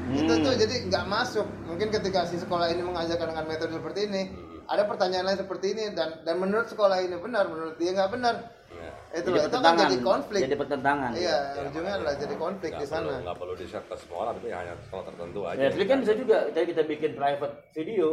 Itu 0.06 0.32
Hmm. 0.32 0.42
tuh 0.42 0.54
jadi 0.54 0.86
nggak 0.86 1.04
masuk. 1.04 1.46
Mungkin 1.66 1.88
ketika 1.90 2.22
si 2.24 2.36
sekolah 2.36 2.70
ini 2.70 2.78
mengajarkan 2.80 3.26
dengan 3.26 3.44
metode 3.44 3.74
seperti 3.74 4.06
ini, 4.06 4.22
ada 4.64 4.86
pertanyaan 4.86 5.24
lain 5.24 5.38
seperti 5.38 5.66
ini 5.72 5.84
dan 5.92 6.22
dan 6.22 6.36
menurut 6.36 6.66
sekolah 6.66 6.98
ini 7.00 7.16
benar, 7.16 7.46
menurut 7.46 7.74
dia 7.74 7.90
nggak 7.90 8.10
benar. 8.12 8.34
Iya. 8.68 8.90
Itu 9.16 9.28
jadi 9.28 9.38
itu 9.40 9.48
kan 9.48 9.50
pertentangan 9.50 9.82
jadi 9.82 9.96
konflik. 10.04 10.40
jadi 10.42 10.56
pertentangan 10.56 11.10
Iya, 11.12 11.38
ujungnya 11.64 11.94
adalah 11.96 12.14
jadi 12.14 12.34
konflik 12.36 12.70
Nggak 12.70 12.82
di 12.82 12.86
sana. 12.86 13.14
nggak 13.18 13.36
perlu 13.36 13.54
di 13.54 13.66
share 13.66 13.82
ke 13.82 13.94
semua 13.96 14.18
orang 14.20 14.34
tapi 14.36 14.48
hanya 14.52 14.74
sekolah 14.78 15.04
tertentu 15.06 15.40
aja 15.42 15.56
ya 15.56 15.68
tapi 15.70 15.84
kan 15.86 15.98
bisa 16.02 16.12
juga 16.14 16.36
kita 16.44 16.58
kita 16.66 16.82
bikin 16.84 17.10
private 17.14 17.54
video 17.72 18.08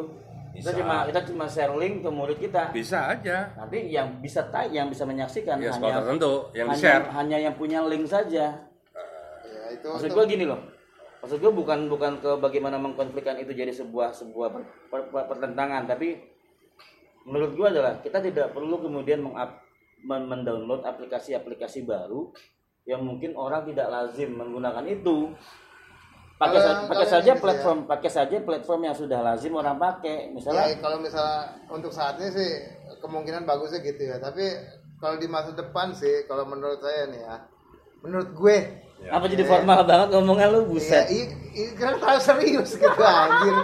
kita 0.53 0.69
Bisa. 0.69 0.79
cuma 0.79 0.95
kita 1.03 1.19
cuma 1.27 1.45
share 1.45 1.74
link 1.75 1.95
ke 2.00 2.10
murid 2.10 2.38
kita 2.39 2.63
bisa 2.72 3.00
aja 3.10 3.38
nanti 3.53 3.79
yang 3.89 4.07
bisa 4.17 4.41
tay 4.48 4.72
yang 4.72 4.88
bisa 4.88 5.03
menyaksikan 5.03 5.57
ya 5.57 5.74
hanya 5.74 6.00
tertentu 6.00 6.33
yang 6.53 6.67
di 6.67 6.72
hanya, 6.72 6.79
share 6.79 7.05
hanya 7.12 7.38
yang 7.41 7.53
punya 7.53 7.79
link 7.83 8.05
saja 8.05 8.45
Ya, 8.53 8.72
itu 9.73 9.87
maksud 9.87 10.11
gue 10.11 10.25
gini 10.27 10.45
loh 10.45 10.61
maksud 11.19 11.37
gue 11.37 11.51
bukan 11.51 11.79
bukan 11.87 12.13
ke 12.19 12.31
bagaimana 12.37 12.77
mengkonflikkan 12.77 13.37
itu 13.37 13.51
jadi 13.51 13.71
sebuah 13.71 14.11
sebuah 14.11 14.47
per- 14.49 14.69
per- 14.87 15.07
per- 15.07 15.27
pertentangan 15.29 15.83
tapi 15.85 16.19
menurut 17.23 17.55
gue 17.55 17.67
adalah 17.69 17.99
kita 17.99 18.19
tidak 18.19 18.51
perlu 18.51 18.77
kemudian 18.77 19.23
mengap- 19.23 19.63
men- 20.03 20.27
mendownload 20.27 20.83
aplikasi-aplikasi 20.83 21.83
baru 21.83 22.29
yang 22.83 22.99
mungkin 22.99 23.31
orang 23.33 23.63
tidak 23.63 23.87
lazim 23.87 24.35
menggunakan 24.35 24.83
itu 24.85 25.31
pakai 26.35 26.59
sa- 26.59 26.83
pakai 26.83 27.07
saja 27.07 27.31
gitu 27.31 27.39
ya. 27.39 27.43
platform 27.43 27.79
pakai 27.87 28.09
saja 28.11 28.35
platform 28.43 28.81
yang 28.83 28.95
sudah 28.97 29.19
lazim 29.23 29.53
orang 29.55 29.79
pakai 29.79 30.27
misalnya 30.29 30.67
Ya, 30.67 30.83
kalau 30.83 30.99
misalnya 30.99 31.39
untuk 31.71 31.95
saat 31.95 32.19
ini 32.19 32.27
sih 32.27 32.51
kemungkinan 32.99 33.43
bagusnya 33.43 33.79
gitu 33.79 34.03
ya. 34.03 34.19
Tapi 34.19 34.43
kalau 34.97 35.15
di 35.15 35.27
masa 35.27 35.51
depan 35.51 35.91
sih, 35.91 36.23
kalau 36.25 36.43
menurut 36.43 36.79
saya 36.79 37.07
nih 37.07 37.19
ya, 37.21 37.35
menurut 38.03 38.29
gue, 38.36 38.57
Ya. 39.03 39.19
apa 39.19 39.27
jadi 39.27 39.43
formal 39.43 39.83
banget 39.83 40.15
ngomongnya 40.15 40.48
lu 40.48 40.63
iya, 40.63 40.69
buset 40.72 41.05
i, 41.12 41.27
i, 41.51 41.63
kan 41.75 42.00
terlalu 42.00 42.24
serius 42.24 42.79
gitu 42.79 43.03
anjir. 43.19 43.55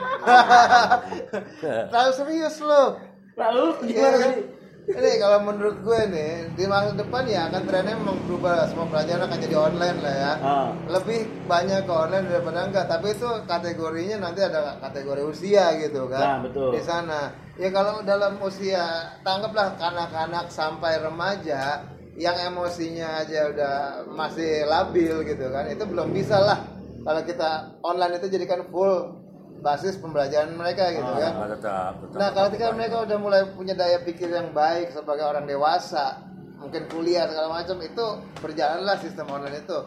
terlalu 1.87 2.11
serius 2.11 2.55
lo. 2.59 2.99
lalu 3.39 3.65
Iya, 3.87 3.87
gimana 3.87 4.17
kan? 4.19 4.31
tadi 4.35 4.43
Ini 4.89 5.11
kalau 5.21 5.39
menurut 5.45 5.77
gue 5.79 5.99
nih 6.09 6.31
di 6.57 6.65
masa 6.65 6.91
depan 6.91 7.23
ya 7.23 7.45
akan 7.47 7.61
trennya 7.61 7.93
memang 7.93 8.19
berubah 8.25 8.65
semua 8.67 8.89
pelajaran 8.89 9.29
akan 9.29 9.39
jadi 9.39 9.55
online 9.55 9.97
lah 10.01 10.15
ya. 10.17 10.31
Ah. 10.41 10.67
Lebih 10.89 11.19
banyak 11.45 11.85
ke 11.85 11.93
online 11.93 12.25
daripada 12.25 12.59
enggak, 12.65 12.85
tapi 12.89 13.07
itu 13.13 13.29
kategorinya 13.45 14.17
nanti 14.17 14.41
ada 14.41 14.81
kategori 14.81 15.23
usia 15.23 15.77
gitu 15.77 16.09
kan. 16.09 16.19
Nah, 16.19 16.37
betul. 16.41 16.73
Di 16.73 16.81
sana. 16.81 17.31
Ya 17.55 17.69
kalau 17.69 18.01
dalam 18.01 18.41
usia 18.41 18.81
tanggaplah 19.21 19.77
kanak-kanak 19.77 20.49
sampai 20.49 20.97
remaja 20.97 21.85
yang 22.19 22.35
emosinya 22.51 23.23
aja 23.23 23.47
udah 23.49 23.75
masih 24.11 24.67
labil 24.67 25.23
gitu 25.23 25.47
kan. 25.49 25.71
Itu 25.71 25.87
belum 25.87 26.11
bisa 26.11 26.35
lah 26.37 26.59
kalau 26.99 27.21
kita 27.23 27.79
online 27.79 28.19
itu 28.19 28.27
jadikan 28.27 28.67
full 28.67 29.15
basis 29.59 29.99
pembelajaran 29.99 30.55
mereka 30.55 30.91
gitu 30.91 31.03
Ah, 31.03 31.19
kan. 31.19 31.31
Nah, 31.35 31.49
tetap, 31.51 31.91
tetap. 32.03 32.15
Nah, 32.19 32.29
kalau 32.31 32.47
ketika 32.51 32.67
mereka 32.75 32.95
udah 33.03 33.17
mulai 33.19 33.41
punya 33.55 33.75
daya 33.75 33.99
pikir 34.03 34.31
yang 34.31 34.55
baik 34.55 34.95
sebagai 34.95 35.27
orang 35.27 35.43
dewasa, 35.47 36.23
mungkin 36.59 36.87
kuliah 36.87 37.27
segala 37.27 37.51
macam 37.51 37.79
itu 37.83 38.05
berjalanlah 38.39 38.95
sistem 38.99 39.27
online 39.31 39.63
itu. 39.63 39.79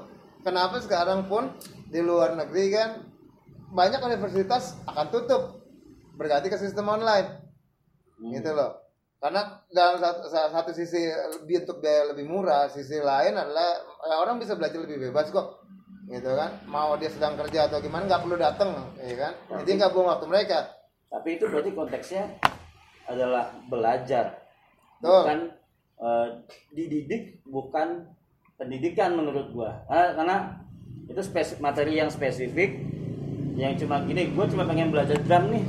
Kenapa 0.43 0.77
sekarang 0.83 1.31
pun 1.31 1.53
di 1.89 2.01
luar 2.05 2.37
negeri 2.37 2.69
kan 2.73 3.07
banyak 3.73 4.01
universitas 4.05 4.77
akan 4.85 5.09
tutup 5.09 5.63
berganti 6.21 6.53
ke 6.53 6.61
sistem 6.61 6.93
online, 6.93 7.41
gitu 8.21 8.53
loh. 8.53 8.82
Karena 9.23 9.63
dalam 9.71 10.03
satu, 10.03 10.27
satu 10.27 10.71
sisi 10.75 10.99
lebih 11.39 11.63
untuk 11.63 11.79
biaya 11.79 12.11
lebih 12.11 12.27
murah, 12.27 12.67
sisi 12.67 12.99
lain 12.99 13.39
adalah 13.39 13.79
ya, 14.03 14.19
orang 14.19 14.43
bisa 14.43 14.59
belajar 14.59 14.83
lebih 14.83 14.99
bebas 14.99 15.31
kok, 15.31 15.63
gitu 16.11 16.27
kan. 16.35 16.59
Mau 16.67 16.99
dia 16.99 17.07
sedang 17.07 17.39
kerja 17.39 17.71
atau 17.71 17.79
gimana 17.79 18.11
nggak 18.11 18.19
perlu 18.27 18.35
datang, 18.35 18.75
ya 18.99 19.15
kan. 19.15 19.33
Jadi 19.63 19.79
nggak 19.79 19.95
buang 19.95 20.11
waktu 20.11 20.27
mereka. 20.27 20.75
Tapi 21.07 21.39
itu 21.39 21.47
berarti 21.47 21.71
konteksnya 21.71 22.35
adalah 23.07 23.55
belajar, 23.71 24.43
Betul. 24.99 25.23
bukan 25.23 25.39
eh, 26.03 26.27
dididik, 26.75 27.47
bukan 27.47 28.11
pendidikan 28.59 29.15
menurut 29.15 29.55
gua. 29.55 29.87
Karena, 29.87 30.19
karena 30.19 30.37
itu 31.07 31.23
spesif, 31.23 31.63
materi 31.63 31.95
yang 31.95 32.11
spesifik, 32.11 32.75
yang 33.55 33.79
cuma 33.79 34.03
gini, 34.03 34.35
gua 34.35 34.51
cuma 34.51 34.67
pengen 34.67 34.91
belajar 34.91 35.15
drum 35.23 35.47
nih, 35.55 35.63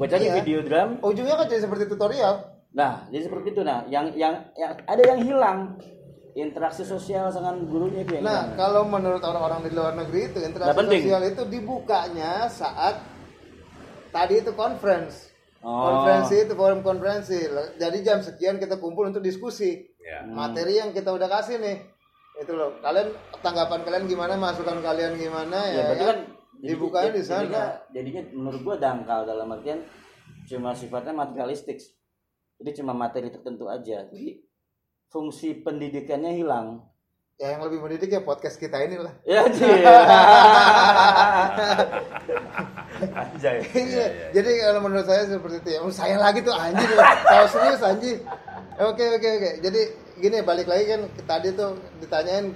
gua 0.00 0.06
cari 0.08 0.32
Iya. 0.32 0.40
video 0.40 0.64
drum. 0.64 0.96
ujungnya 1.04 1.36
kan 1.36 1.44
jadi 1.44 1.60
seperti 1.68 1.92
tutorial 1.92 2.53
Nah, 2.74 3.06
jadi 3.08 3.30
seperti 3.30 3.54
itu. 3.54 3.62
Nah, 3.62 3.86
yang 3.86 4.10
yang, 4.18 4.34
yang 4.58 4.72
ada 4.82 5.02
yang 5.02 5.20
hilang 5.22 5.58
interaksi 6.34 6.82
sosial 6.82 7.30
dengan 7.30 7.62
gurunya 7.70 8.02
itu 8.02 8.18
yang 8.18 8.26
nah 8.26 8.50
hilang. 8.50 8.58
kalau 8.58 8.82
menurut 8.90 9.22
orang-orang 9.22 9.62
di 9.62 9.70
luar 9.70 9.94
negeri 9.94 10.34
itu 10.34 10.38
interaksi 10.42 10.74
penting. 10.74 11.02
sosial 11.06 11.22
itu 11.30 11.42
dibukanya 11.46 12.50
saat 12.50 12.98
tadi 14.10 14.42
itu 14.42 14.50
conference 14.52 15.30
Oh. 15.64 15.80
konferensi 15.80 16.44
itu 16.44 16.52
forum 16.52 16.84
konferensi 16.84 17.40
jadi 17.80 17.98
jam 18.04 18.20
sekian 18.20 18.60
kita 18.60 18.76
kumpul 18.76 19.08
untuk 19.08 19.24
diskusi 19.24 19.88
Ya. 19.96 20.20
materi 20.28 20.76
yang 20.76 20.92
kita 20.92 21.08
udah 21.08 21.24
kasih 21.24 21.56
nih 21.56 21.80
itu 22.36 22.52
loh 22.52 22.76
kalian 22.84 23.08
tanggapan 23.40 23.80
kalian 23.80 24.04
gimana 24.04 24.36
masukan 24.36 24.84
kalian 24.84 25.16
gimana 25.16 25.64
ya, 25.64 25.72
ya, 25.72 25.82
berarti 25.88 26.04
kan? 26.04 26.08
kan 26.12 26.18
dibukanya 26.60 27.10
di 27.16 27.22
sana 27.24 27.40
jadinya, 27.48 27.64
jadinya 27.96 28.22
menurut 28.36 28.60
gua 28.60 28.76
dangkal 28.76 29.24
dalam 29.24 29.48
artian 29.56 29.80
cuma 30.44 30.76
sifatnya 30.76 31.16
materialistik 31.16 31.80
jadi 32.56 32.70
cuma 32.76 32.92
materi 32.92 33.28
tertentu 33.28 33.66
aja 33.66 34.06
jadi 34.06 34.40
fungsi 35.06 35.54
pendidikannya 35.56 36.34
hilang 36.34 36.82
ya 37.34 37.50
yang 37.50 37.62
lebih 37.62 37.78
mendidik 37.78 38.08
ya 38.08 38.20
podcast 38.20 38.56
kita 38.56 38.78
inilah 38.80 39.10
ya 39.22 39.42
sih 39.50 39.82
Anjay. 43.04 43.58
Iya, 43.66 44.06
jadi 44.30 44.50
kalau 44.62 44.80
menurut 44.80 45.02
saya 45.02 45.26
seperti 45.26 45.56
itu 45.58 45.68
ya. 45.68 45.78
Oh, 45.82 45.90
saya 45.90 46.16
lagi 46.16 46.40
tuh 46.40 46.54
anjir, 46.54 46.86
tahu 47.20 47.46
serius 47.48 47.82
anjir. 47.82 48.16
Oke 48.76 49.02
oke 49.10 49.28
oke. 49.28 49.50
Jadi 49.60 49.80
gini 50.16 50.38
balik 50.40 50.64
lagi 50.64 50.84
kan 50.88 51.00
tadi 51.24 51.50
tuh 51.52 51.74
ditanyain 51.98 52.54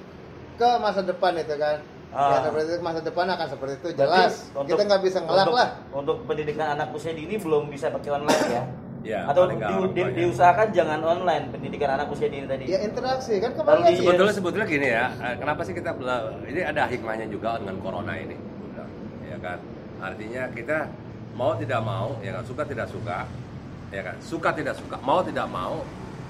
ke 0.54 0.68
masa 0.78 1.02
depan 1.02 1.34
itu 1.36 1.54
kan. 1.54 1.82
Ya 2.08 2.16
Ah. 2.16 2.40
seperti 2.40 2.66
itu 2.70 2.80
masa 2.80 3.00
depan 3.02 3.26
akan 3.28 3.46
seperti 3.50 3.74
itu 3.76 3.88
jelas. 3.94 4.48
Berarti 4.48 4.70
Kita 4.70 4.82
nggak 4.84 5.02
bisa 5.04 5.18
ngelak 5.20 5.44
untuk- 5.44 5.58
lah. 5.58 5.68
untuk 5.92 6.16
pendidikan 6.24 6.66
anak 6.72 6.88
usia 6.90 7.12
dini 7.12 7.36
belum 7.36 7.68
bisa 7.68 7.90
pakai 7.90 8.10
online 8.12 8.46
ya 8.48 8.62
Ya, 9.08 9.24
atau 9.24 9.48
di- 9.48 9.56
di- 9.96 10.12
diusahakan 10.20 10.68
jangan 10.68 11.00
online 11.00 11.48
pendidikan 11.48 11.96
anak 11.96 12.12
usia 12.12 12.28
dini 12.28 12.44
tadi. 12.44 12.68
Ya 12.68 12.84
interaksi. 12.84 13.40
Kan 13.40 13.56
di- 13.56 13.64
lagi. 13.64 13.96
sebetulnya 14.04 14.34
sebetulnya 14.36 14.66
gini 14.68 14.88
ya 14.92 15.08
eh, 15.16 15.34
kenapa 15.40 15.64
sih 15.64 15.72
kita 15.72 15.96
bela- 15.96 16.36
ini 16.44 16.60
ada 16.60 16.84
hikmahnya 16.84 17.24
juga 17.32 17.56
dengan 17.56 17.80
corona 17.80 18.12
ini? 18.20 18.36
Ya 19.24 19.40
kan? 19.40 19.58
Artinya 19.96 20.52
kita 20.52 20.92
mau 21.32 21.56
tidak 21.56 21.80
mau 21.80 22.20
ya 22.20 22.36
kan? 22.36 22.44
Suka 22.44 22.68
tidak 22.68 22.92
suka 22.92 23.24
ya 23.88 24.02
kan? 24.04 24.16
Suka 24.20 24.52
tidak 24.52 24.76
suka 24.76 25.00
mau 25.00 25.24
tidak 25.24 25.48
mau 25.48 25.80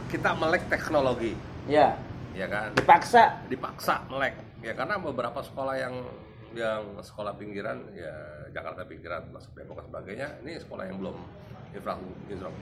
kita 0.06 0.38
melek 0.38 0.62
teknologi. 0.70 1.35
Ya. 1.66 1.99
Ya 2.38 2.47
kan? 2.47 2.78
Dipaksa. 2.78 3.42
Dipaksa 3.50 4.06
melek. 4.06 4.38
Ya 4.62 4.70
karena 4.78 5.02
beberapa 5.02 5.42
sekolah 5.42 5.75
yang 5.75 6.06
yang 6.54 6.94
sekolah 7.02 7.35
pinggiran 7.35 7.82
ya 7.90 8.14
Jakarta 8.54 8.87
pinggiran 8.87 9.26
masuk 9.35 9.50
Depok 9.52 9.82
dan 9.82 9.87
sebagainya 9.90 10.28
ini 10.40 10.56
sekolah 10.56 10.87
yang 10.87 10.97
belum 11.02 11.18
infrastruktur 11.75 12.53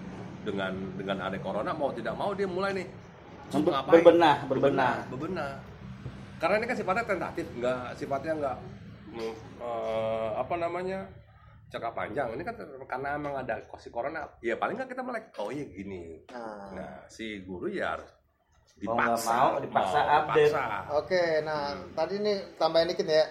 dengan 0.47 0.73
dengan 0.95 1.17
ada 1.27 1.39
corona 1.43 1.71
mau 1.75 1.91
tidak 1.91 2.15
mau 2.15 2.31
dia 2.35 2.47
mulai 2.47 2.73
nih 2.75 2.87
Ber- 3.47 3.75
ngapain? 3.75 4.03
berbenah, 4.03 4.37
berbenah. 4.51 4.95
berbenah 5.11 5.53
karena 6.37 6.55
ini 6.61 6.67
kan 6.67 6.77
sifatnya 6.77 7.05
tentatif 7.07 7.47
nggak 7.57 7.81
sifatnya 7.97 8.33
nggak 8.37 8.57
eh, 9.63 10.29
apa 10.37 10.55
namanya 10.59 11.01
jangka 11.67 11.91
panjang 11.95 12.29
ini 12.39 12.43
kan 12.47 12.55
karena 12.87 13.19
emang 13.19 13.35
ada 13.35 13.59
si 13.79 13.91
corona 13.91 14.23
ya 14.39 14.55
paling 14.55 14.79
nggak 14.79 14.91
kita 14.93 15.03
melek 15.03 15.25
oh 15.43 15.51
iya 15.51 15.67
gini 15.67 16.23
Nah, 16.31 16.71
nah 16.75 16.93
si 17.11 17.43
guru 17.43 17.67
ya 17.67 17.99
harus 17.99 18.11
Mau 18.77 18.93
dipaksa 18.93 19.33
mau, 19.33 19.51
dipaksa 19.57 19.99
mau, 20.05 20.17
update. 20.21 20.53
dipaksa. 20.53 20.67
Oke, 21.01 21.25
nah 21.41 21.63
tadi 21.97 22.21
nih 22.21 22.37
tambahin 22.61 22.93
dikit 22.93 23.09
ya. 23.09 23.25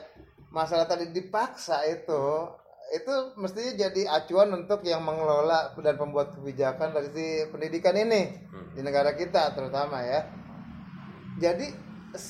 Masalah 0.49 0.89
tadi 0.89 1.05
dipaksa 1.13 1.85
itu 1.85 2.49
itu 2.93 3.13
mestinya 3.41 3.73
jadi 3.73 4.01
acuan 4.05 4.53
untuk 4.53 4.85
yang 4.85 5.01
mengelola 5.01 5.73
dan 5.73 5.95
pembuat 5.97 6.37
kebijakan 6.37 6.93
dari 6.93 7.09
si 7.09 7.25
pendidikan 7.49 7.97
ini 7.97 8.29
di 8.77 8.81
negara 8.85 9.17
kita 9.17 9.57
terutama 9.57 10.05
ya. 10.05 10.29
Jadi 11.41 11.67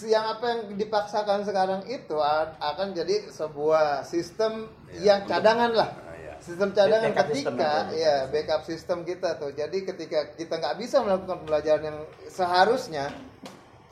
yang 0.09 0.25
apa 0.25 0.45
yang 0.50 0.62
dipaksakan 0.79 1.45
sekarang 1.45 1.81
itu 1.85 2.17
akan 2.57 2.95
jadi 2.95 3.29
sebuah 3.29 4.07
sistem 4.07 4.71
yang 5.03 5.27
cadangan 5.29 5.75
lah. 5.75 5.89
Nah, 5.93 6.17
ya. 6.17 6.33
Sistem 6.41 6.74
cadangan 6.74 7.12
Backup 7.13 7.27
system 7.29 7.53
ketika 7.53 7.69
itu. 7.69 8.01
ya 8.01 8.15
backup 8.31 8.62
sistem 8.65 8.97
kita 9.05 9.29
tuh. 9.38 9.51
Jadi 9.53 9.77
ketika 9.85 10.19
kita 10.33 10.53
nggak 10.57 10.75
bisa 10.81 11.03
melakukan 11.05 11.45
pembelajaran 11.45 11.83
yang 11.85 12.00
seharusnya, 12.25 13.13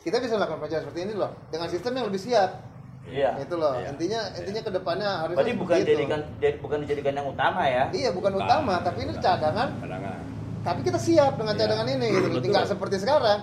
kita 0.02 0.18
bisa 0.18 0.34
melakukan 0.40 0.58
pembelajaran 0.64 0.84
seperti 0.90 1.02
ini 1.06 1.14
loh 1.14 1.32
dengan 1.54 1.68
sistem 1.70 1.92
yang 2.00 2.06
lebih 2.10 2.24
siap. 2.24 2.73
Iya. 3.04 3.30
Itu 3.38 3.56
loh. 3.56 3.76
Iya. 3.76 3.88
Intinya 3.92 4.20
intinya 4.34 4.62
ke 4.64 4.72
depannya 4.72 5.10
harus 5.22 5.36
Berarti 5.36 5.54
bukan 5.54 5.76
gitu. 5.76 5.86
dijadikan 5.86 6.20
jadi- 6.40 6.60
bukan 6.60 6.78
dijadikan 6.82 7.14
yang 7.14 7.28
utama 7.28 7.62
ya. 7.68 7.84
Iya 7.92 8.10
bukan 8.12 8.32
Bukan. 8.34 8.46
utama, 8.48 8.74
tapi 8.80 8.98
ini 9.04 9.14
cadangan. 9.20 9.70
Cadangan. 9.78 10.20
Tapi 10.64 10.80
kita 10.82 10.96
siap 10.98 11.34
dengan 11.36 11.54
Iya. 11.54 11.62
cadangan 11.62 11.88
ini 11.90 12.06
gitu. 12.10 12.28
Betul. 12.32 12.42
Tinggal 12.42 12.64
seperti 12.66 12.96
sekarang. 12.98 13.40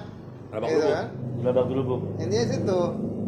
Berapa 0.51 0.67
Gitu 0.67 0.87
kan. 0.89 1.07
Babak 1.41 1.65
gerubuk. 1.69 2.01
Intinya 2.19 2.47
situ. 2.47 2.81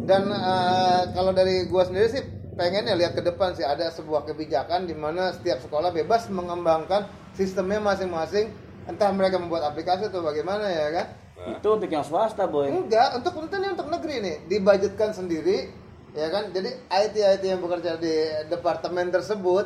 Dan 0.03 0.23
eh, 0.27 1.01
kalau 1.13 1.31
dari 1.31 1.63
gua 1.65 1.87
sendiri 1.87 2.07
sih 2.09 2.21
pengennya 2.53 2.93
lihat 2.93 3.13
ke 3.13 3.23
depan 3.23 3.55
sih 3.55 3.63
ada 3.63 3.87
sebuah 3.87 4.25
kebijakan 4.25 4.83
di 4.83 4.93
mana 4.93 5.31
setiap 5.31 5.57
sekolah 5.59 5.89
bebas 5.89 6.27
mengembangkan 6.27 7.07
sistemnya 7.31 7.79
masing-masing. 7.79 8.51
Entah 8.83 9.09
mereka 9.09 9.39
membuat 9.39 9.63
aplikasi 9.65 10.11
atau 10.11 10.19
bagaimana 10.19 10.67
ya 10.67 10.91
kan. 10.91 11.07
Nah, 11.33 11.55
Itu 11.55 11.67
untuk 11.71 11.87
yang 11.87 12.03
swasta, 12.03 12.43
boy. 12.45 12.67
Enggak, 12.67 13.15
untuk 13.15 13.31
untuk 13.37 13.55
ini 13.55 13.71
untuk 13.71 13.87
negeri 13.87 14.15
nih 14.19 14.35
dibudgetkan 14.45 15.11
sendiri, 15.11 15.71
ya 16.13 16.27
kan? 16.29 16.49
Jadi 16.49 16.69
IT 16.79 17.15
IT 17.15 17.43
yang 17.43 17.61
bekerja 17.61 17.97
di 17.97 18.13
departemen 18.47 19.09
tersebut 19.09 19.65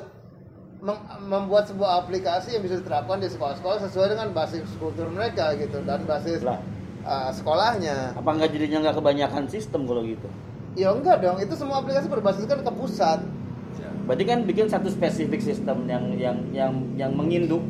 mem- 0.79 1.05
membuat 1.25 1.67
sebuah 1.67 2.01
aplikasi 2.01 2.55
yang 2.55 2.63
bisa 2.63 2.77
diterapkan 2.77 3.17
di 3.17 3.27
sekolah-sekolah 3.27 3.77
sesuai 3.85 4.07
dengan 4.13 4.31
basis 4.31 4.63
kultur 4.77 5.09
mereka 5.09 5.53
gitu 5.55 5.83
dan 5.83 6.03
basis 6.03 6.41
Lah. 6.41 6.59
uh, 7.03 7.31
sekolahnya. 7.31 8.15
Apa 8.15 8.29
enggak 8.31 8.51
jadinya 8.51 8.77
enggak 8.85 8.95
kebanyakan 8.95 9.43
sistem 9.47 9.83
kalau 9.83 10.01
gitu? 10.01 10.27
Ya 10.77 10.93
enggak 10.93 11.19
dong, 11.19 11.41
itu 11.41 11.53
semua 11.53 11.81
aplikasi 11.81 12.05
berbasiskan 12.05 12.61
ke 12.61 12.71
pusat. 12.71 13.19
ya. 13.75 13.89
Berarti 14.05 14.23
kan 14.23 14.39
bikin 14.45 14.69
satu 14.69 14.87
spesifik 14.87 15.41
sistem 15.41 15.89
yang 15.89 16.13
yang 16.15 16.37
yang 16.53 16.73
yang 16.93 17.11
menginduk. 17.11 17.61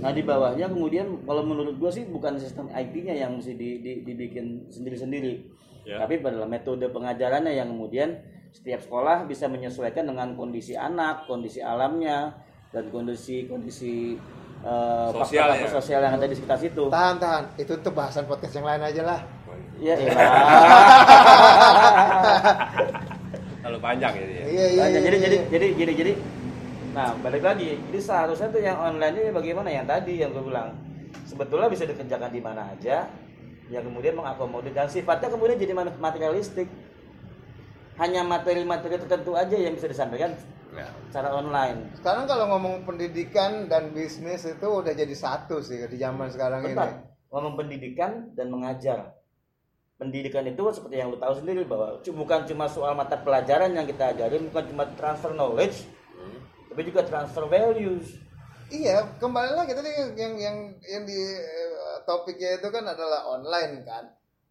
Nah 0.00 0.12
di 0.12 0.20
bawahnya 0.20 0.68
kemudian 0.68 1.20
kalau 1.24 1.40
menurut 1.40 1.76
gue 1.76 1.88
sih 1.88 2.04
bukan 2.04 2.36
sistem 2.36 2.68
IT-nya 2.68 3.16
yang 3.16 3.40
mesti 3.40 3.52
di, 3.52 3.80
di- 3.80 4.00
dibikin 4.04 4.68
sendiri-sendiri, 4.68 5.48
Ya. 5.84 6.00
tapi 6.00 6.24
pada 6.24 6.48
metode 6.48 6.88
pengajarannya 6.88 7.52
yang 7.52 7.68
kemudian 7.68 8.16
setiap 8.54 8.80
sekolah 8.80 9.28
bisa 9.28 9.50
menyesuaikan 9.52 10.08
dengan 10.08 10.32
kondisi 10.32 10.72
anak, 10.72 11.28
kondisi 11.28 11.60
alamnya, 11.60 12.32
dan 12.72 12.88
kondisi 12.88 13.44
kondisi 13.44 14.16
eh, 14.64 15.08
Sosial 15.12 15.48
ya. 15.58 15.68
sosial 15.68 16.00
yang 16.00 16.16
ada 16.16 16.24
di 16.24 16.32
sekitar 16.32 16.56
situ. 16.56 16.88
Tahan 16.88 17.20
tahan, 17.20 17.44
itu 17.60 17.76
untuk 17.76 17.92
bahasan 17.92 18.24
podcast 18.24 18.54
yang 18.56 18.64
lain 18.64 18.80
aja 18.80 19.02
lah. 19.04 19.20
Ya, 19.82 19.98
iya. 19.98 20.14
Terlalu 23.60 23.78
panjang 23.82 24.12
ini 24.16 24.32
ya. 24.32 24.44
Iya 24.46 24.66
iya. 24.70 24.80
Banyak. 24.80 24.92
iya, 24.92 25.00
jadi, 25.02 25.16
iya. 25.16 25.26
jadi 25.28 25.38
jadi 25.50 25.66
jadi 25.76 25.92
jadi 26.00 26.12
nah 26.94 27.10
balik 27.18 27.42
lagi 27.42 27.74
jadi 27.90 27.98
seharusnya 27.98 28.54
tuh 28.54 28.62
yang 28.62 28.78
online 28.78 29.18
ini 29.18 29.30
bagaimana 29.34 29.66
yang 29.66 29.82
tadi 29.82 30.22
yang 30.22 30.30
gue 30.30 30.46
bilang 30.46 30.78
sebetulnya 31.26 31.66
bisa 31.66 31.90
dikerjakan 31.90 32.30
di 32.30 32.38
mana 32.38 32.70
aja 32.70 33.10
yang 33.72 33.84
kemudian 33.84 34.14
mengakomodir 34.16 34.72
dan 34.76 34.88
sifatnya 34.88 35.32
kemudian 35.32 35.56
jadi 35.56 35.72
materialistik 35.96 36.68
hanya 37.96 38.26
materi-materi 38.26 38.98
tertentu 38.98 39.38
aja 39.38 39.54
yang 39.54 39.74
bisa 39.74 39.88
disampaikan 39.88 40.34
Ya. 40.74 40.90
secara 41.06 41.30
online 41.30 41.94
Sekarang 41.94 42.26
kalau 42.26 42.50
ngomong 42.50 42.82
pendidikan 42.82 43.70
dan 43.70 43.94
bisnis 43.94 44.42
itu 44.42 44.66
udah 44.66 44.90
jadi 44.90 45.14
satu 45.14 45.62
sih 45.62 45.78
di 45.86 45.94
zaman 45.94 46.26
sekarang 46.26 46.66
ini. 46.66 46.74
Bentar, 46.74 47.06
ngomong 47.30 47.54
pendidikan 47.54 48.34
dan 48.34 48.50
mengajar 48.50 49.14
pendidikan 49.94 50.42
itu 50.42 50.58
seperti 50.74 50.98
yang 50.98 51.14
lu 51.14 51.18
tahu 51.22 51.38
sendiri 51.38 51.62
bahwa 51.62 52.02
bukan 52.02 52.42
cuma 52.50 52.66
soal 52.66 52.98
mata 52.98 53.14
pelajaran 53.14 53.70
yang 53.70 53.86
kita 53.86 54.18
ajarin 54.18 54.50
bukan 54.50 54.64
cuma 54.66 54.84
transfer 54.98 55.30
knowledge 55.30 55.86
Hmm. 56.14 56.42
tapi 56.74 56.90
juga 56.90 57.06
transfer 57.06 57.46
values 57.46 58.18
Iya, 58.66 59.06
kembali 59.22 59.54
lagi 59.54 59.76
tadi 59.76 59.90
yang 59.94 60.10
yang 60.18 60.34
yang, 60.34 60.56
yang 60.82 61.02
di 61.06 61.14
eh, 61.14 61.63
topiknya 62.04 62.60
itu 62.60 62.68
kan 62.68 62.84
adalah 62.84 63.26
online 63.28 63.82
kan. 63.82 64.04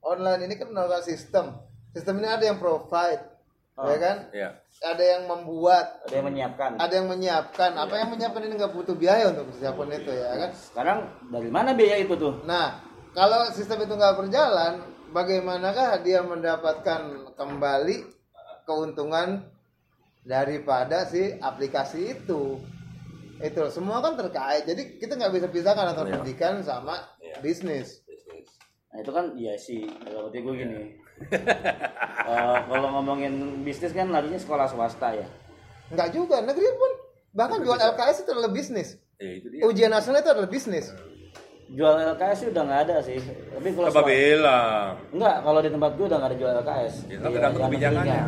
Online 0.03 0.45
ini 0.45 0.59
kan 0.59 0.69
merupakan 0.69 0.99
sistem. 0.99 1.55
Sistem 1.93 2.19
ini 2.19 2.27
ada 2.27 2.43
yang 2.43 2.57
provide, 2.57 3.23
Oh. 3.73 3.89
ya 3.89 3.97
kan? 3.97 4.17
Ya. 4.29 4.49
Ada 4.85 5.01
yang 5.01 5.23
membuat, 5.25 6.05
ada 6.05 6.13
yang 6.13 6.27
menyiapkan 6.29 6.69
ada 6.77 6.93
yang 6.93 7.07
menyiapkan. 7.09 7.71
Apa 7.73 7.93
yang 7.97 8.09
menyiapkan 8.13 8.41
ini 8.45 8.53
nggak 8.53 8.73
butuh 8.73 8.93
biaya 8.93 9.33
untuk 9.33 9.49
persiapan 9.49 9.87
itu 9.97 10.11
ya 10.13 10.29
kan? 10.37 10.49
sekarang 10.53 10.99
dari 11.33 11.49
mana 11.49 11.73
biaya 11.73 11.97
itu 11.97 12.13
tuh 12.13 12.45
Nah, 12.45 12.77
kalau 13.17 13.49
sistem 13.49 13.81
itu 13.81 13.93
nggak 13.97 14.13
berjalan, 14.13 14.73
bagaimanakah 15.09 16.01
dia 16.05 16.21
mendapatkan 16.21 17.01
kembali 17.33 17.97
keuntungan 18.65 19.41
daripada 20.21 21.05
si 21.05 21.33
aplikasi 21.33 22.17
itu? 22.19 22.59
Itu 23.41 23.61
semua 23.69 23.99
kan 23.99 24.15
terkait. 24.15 24.63
Jadi 24.63 25.01
kita 25.01 25.17
nggak 25.17 25.33
bisa 25.33 25.47
pisahkan 25.49 25.91
antara 25.91 26.07
Iya. 26.07 26.21
pendidikan 26.21 26.61
sama 26.61 26.95
Iya. 27.33 27.41
bisnis. 27.41 27.87
Bisnis. 28.03 28.47
nah 28.87 28.99
itu 28.99 29.09
kan 29.09 29.25
iya 29.33 29.53
sih 29.55 29.81
kalau 29.99 30.27
berarti 30.27 30.39
gue 30.39 30.53
gini 30.55 30.79
Eh, 32.23 32.57
kalau 32.63 32.87
ngomongin 32.89 33.33
bisnis 33.61 33.91
kan 33.91 34.07
larinya 34.07 34.35
sekolah 34.35 34.65
swasta 34.65 35.11
ya 35.13 35.27
Nggak 35.89 36.09
juga, 36.09 36.39
negeri 36.39 36.65
pun 36.73 36.91
bahkan 37.31 37.59
jual 37.59 37.75
LKS 37.75 38.17
itu 38.19 38.31
adalah 38.31 38.49
bisnis. 38.49 38.89
Ya, 39.15 39.31
itu 39.33 39.47
dia. 39.47 39.61
Ujian 39.63 39.89
nasional 39.89 40.19
itu 40.19 40.31
adalah 40.31 40.47
bisnis. 40.47 40.85
jual 41.69 41.89
LKS 42.07 42.37
sih 42.37 42.47
udah 42.47 42.63
nggak 42.63 42.81
ada 42.83 42.95
sih 43.01 43.17
tapi 43.49 43.67
kalau 43.71 43.87
Coba 43.87 43.93
swasta- 43.99 44.11
bilang. 44.11 44.89
enggak 45.09 45.35
kalau 45.41 45.59
di 45.59 45.69
tempat 45.69 45.91
gue 45.91 46.05
udah 46.05 46.17
nggak 46.17 46.29
ada 46.29 46.37
jual 46.37 46.51
LKS 46.55 46.93
Ya, 47.03 47.17
Di 47.19 47.33
yang 47.33 47.53
kebijakannya. 47.59 48.21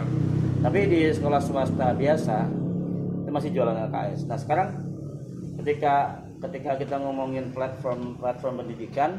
tapi 0.60 0.80
di 0.84 1.02
sekolah 1.10 1.40
swasta 1.40 1.88
biasa 1.94 2.38
itu 3.18 3.30
masih 3.32 3.50
jualan 3.52 3.78
LKS 3.86 4.20
nah 4.26 4.36
sekarang 4.36 4.68
ketika 5.56 6.25
ketika 6.46 6.76
kita 6.76 6.96
ngomongin 6.96 7.50
platform 7.50 8.16
platform 8.16 8.62
pendidikan 8.62 9.18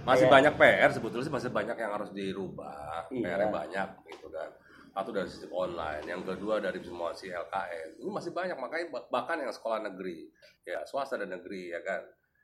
Masih 0.00 0.24
Iya. 0.24 0.32
banyak 0.32 0.54
PR 0.56 0.90
sebetulnya 0.90 1.20
sih 1.22 1.34
masih 1.34 1.50
banyak 1.50 1.76
yang 1.76 1.92
harus 1.92 2.08
dirubah. 2.10 3.04
Iya. 3.08 3.28
PR 3.28 3.38
yang 3.42 3.52
banyak 3.52 3.88
gitu 4.08 4.26
kan. 4.28 4.48
Satu 4.90 5.12
dari 5.12 5.28
sisi 5.28 5.44
online, 5.48 6.00
yang 6.02 6.24
kedua 6.24 6.58
dari 6.58 6.80
semua 6.80 7.12
si 7.12 7.28
LKS. 7.28 8.00
Ini 8.00 8.08
masih 8.08 8.32
banyak 8.32 8.56
makanya 8.56 8.88
bah- 8.88 9.04
bahkan 9.06 9.36
yang 9.36 9.52
sekolah 9.52 9.84
negeri, 9.84 10.24
ya 10.64 10.80
swasta 10.82 11.14
dan 11.14 11.28
negeri 11.28 11.68
ya 11.68 11.84
kan. 11.84 12.00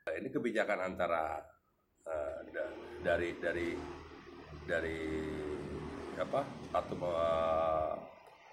Ini 0.07 0.29
kebijakan 0.29 0.79
antara 0.85 1.41
da- 2.47 2.73
dari 3.01 3.33
dari 3.35 3.73
dari 4.63 4.99
apa 6.15 6.41
satu 6.69 6.95
eh, 7.01 7.93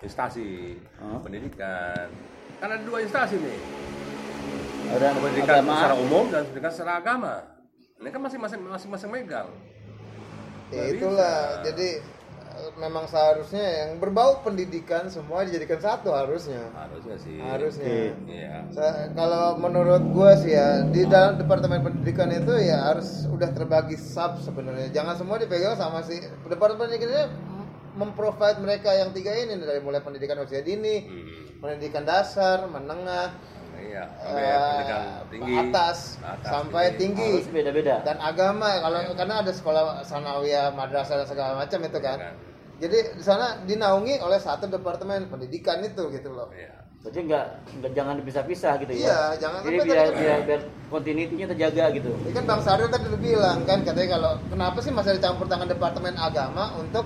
instansi 0.01 0.47
Hah? 0.97 1.21
pendidikan. 1.21 2.09
Kan 2.59 2.69
ada 2.71 2.81
dua 2.81 3.05
instansi 3.05 3.37
nih, 3.37 3.59
ada 4.93 5.07
pendidikan 5.15 5.55
agama 5.57 5.73
secara 5.75 5.95
umum 5.97 6.25
dan 6.29 6.43
pendidikan 6.45 6.71
secara 6.71 6.93
agama. 6.97 7.35
Ini 7.97 8.09
kan 8.09 8.21
masing-masing 8.21 8.61
masing-masing 8.63 9.11
megang. 9.11 9.49
Ya 10.69 10.85
itulah. 10.89 11.61
bisa. 11.61 11.65
Jadi 11.65 11.89
eh, 12.53 12.71
memang 12.77 13.05
seharusnya 13.05 13.61
yang 13.63 13.91
berbau 13.97 14.41
pendidikan 14.41 15.07
semua 15.07 15.45
dijadikan 15.45 15.79
satu 15.79 16.11
harusnya. 16.11 16.73
Harusnya 16.73 17.17
sih. 17.17 17.37
Harusnya. 17.39 17.87
Iya. 18.25 18.55
Sa- 18.69 19.13
kalau 19.13 19.57
menurut 19.57 20.03
gua 20.11 20.33
sih 20.35 20.51
ya 20.51 20.83
di 20.85 21.05
dalam 21.05 21.37
departemen 21.37 21.81
pendidikan 21.83 22.29
itu 22.29 22.53
ya 22.59 22.89
harus 22.89 23.25
udah 23.27 23.49
terbagi 23.51 23.95
sub 23.95 24.41
sebenarnya 24.41 24.89
jangan 24.91 25.15
semua 25.15 25.37
dipegang 25.37 25.77
sama 25.77 26.01
si 26.01 26.17
departemen 26.43 26.89
pendidikan 26.89 27.09
ini 27.09 27.23
mem- 27.47 27.71
memprovide 27.95 28.59
mereka 28.59 28.91
yang 28.91 29.13
tiga 29.13 29.31
ini 29.31 29.55
dari 29.55 29.79
mulai 29.79 30.01
pendidikan 30.01 30.41
usia 30.41 30.61
dini 30.61 31.05
Hmm. 31.05 31.61
pendidikan 31.61 32.03
dasar 32.03 32.65
menengah 32.67 33.37
Iya. 33.79 34.05
Sampai 34.19 34.43
eh, 34.43 34.57
pendidikan 34.59 35.03
tinggi. 35.29 35.53
atas, 35.59 35.99
Atas, 36.19 36.51
sampai 36.51 36.85
tinggi. 36.97 37.31
Harus 37.39 37.49
beda-beda. 37.49 37.95
Dan 38.03 38.17
agama 38.19 38.69
kalau 38.79 38.99
karena 39.15 39.35
ada 39.41 39.53
sekolah 39.53 39.85
sanawiyah 40.03 40.73
madrasah 40.73 41.23
dan 41.23 41.29
segala 41.29 41.53
macam 41.57 41.79
itu 41.81 41.99
kan. 42.01 42.19
Kan? 42.21 42.35
jadi 42.81 43.15
di 43.15 43.23
sana 43.23 43.63
dinaungi 43.63 44.19
oleh 44.19 44.43
satu 44.43 44.67
departemen 44.67 45.31
pendidikan 45.31 45.79
itu 45.81 46.11
gitu 46.11 46.35
loh. 46.35 46.51
Iya. 46.51 46.83
berarti 47.03 47.19
nggak 47.19 47.45
nggak 47.83 47.93
jangan 47.99 48.15
dipisah-pisah 48.23 48.73
gitu 48.79 48.93
ya? 48.95 49.03
Iya, 49.03 49.21
jangan 49.39 49.59
jadi 49.67 49.79
biar 49.83 49.99
tadi- 50.07 50.19
biar 50.23 50.39
biar 50.47 50.61
continuity-nya 50.87 51.47
terjaga 51.51 51.85
gitu. 51.95 52.11
Ini 52.15 52.31
kan 52.31 52.45
Bang 52.47 52.63
Saril 52.63 52.87
tadi 52.87 53.11
udah 53.11 53.19
bilang 53.19 53.59
kan 53.67 53.83
katanya 53.83 54.09
kalau 54.15 54.33
kenapa 54.47 54.79
sih 54.79 54.95
masih 54.95 55.11
ada 55.15 55.21
campur 55.21 55.51
tangan 55.51 55.67
departemen 55.67 56.15
agama 56.15 56.71
untuk 56.79 57.03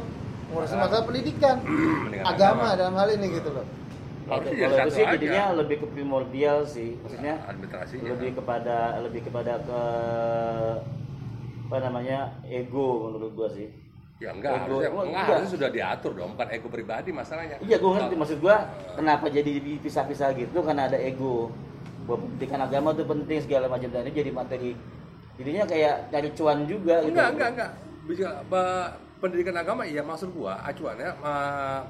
ngurusin 0.53 0.77
masalah 0.77 1.01
pendidikan? 1.01 1.57
Pendidikan 2.05 2.29
agama. 2.29 2.77
dalam 2.77 2.93
hal 2.93 3.09
ini 3.09 3.41
gitu 3.41 3.49
loh. 3.57 3.65
Nah, 4.27 4.37
itu- 4.37 4.49
jadi 4.49 4.59
kalau 4.61 4.75
itu 4.75 4.83
satu 4.83 4.91
sih 4.93 5.03
aja. 5.03 5.13
jadinya 5.15 5.45
lebih 5.55 5.77
ke 5.79 5.87
primordial 5.89 6.59
sih 6.63 6.91
maksudnya 6.99 7.35
Administrasinya. 7.47 8.09
lebih 8.11 8.31
kepada 8.35 8.77
lebih 9.01 9.21
kepada 9.23 9.53
ke 9.61 9.81
apa 11.65 11.77
namanya 11.81 12.19
ego 12.45 12.89
menurut 13.09 13.33
gua 13.33 13.49
sih 13.49 13.71
Ya 14.17 14.33
enggak, 14.33 14.65
Ego- 14.65 14.81
harusnya, 14.81 14.89
enggak, 14.89 15.05
enggak. 15.05 15.25
harusnya 15.29 15.51
sudah 15.53 15.69
diatur 15.69 16.13
dong, 16.15 16.31
bukan 16.33 16.49
ego 16.49 16.69
pribadi 16.69 17.13
masalahnya. 17.13 17.61
Iya, 17.61 17.77
gue 17.77 17.91
ngerti 17.91 18.15
maksud 18.17 18.39
gua 18.41 18.57
kenapa 18.97 19.29
jadi 19.29 19.53
dipisah-pisah 19.61 20.33
gitu 20.33 20.59
karena 20.59 20.89
ada 20.89 20.97
ego. 20.97 21.53
Bahwa 22.03 22.25
pendidikan 22.25 22.65
agama 22.65 22.97
tuh 22.97 23.05
penting 23.05 23.45
segala 23.45 23.69
macam 23.69 23.85
dan 23.87 24.03
ini 24.03 24.17
jadi 24.17 24.33
materi. 24.33 24.73
Jadinya 25.37 25.69
kayak 25.69 26.09
cari 26.09 26.29
cuan 26.33 26.65
juga 26.65 26.97
gitu. 26.99 27.13
Enggak, 27.13 27.29
enggak, 27.31 27.49
enggak. 27.53 27.71
Bisa 28.09 28.29
pendidikan 29.17 29.57
agama 29.57 29.83
iya 29.89 30.05
maksud 30.05 30.33
gua 30.37 30.61
acuannya 30.65 31.11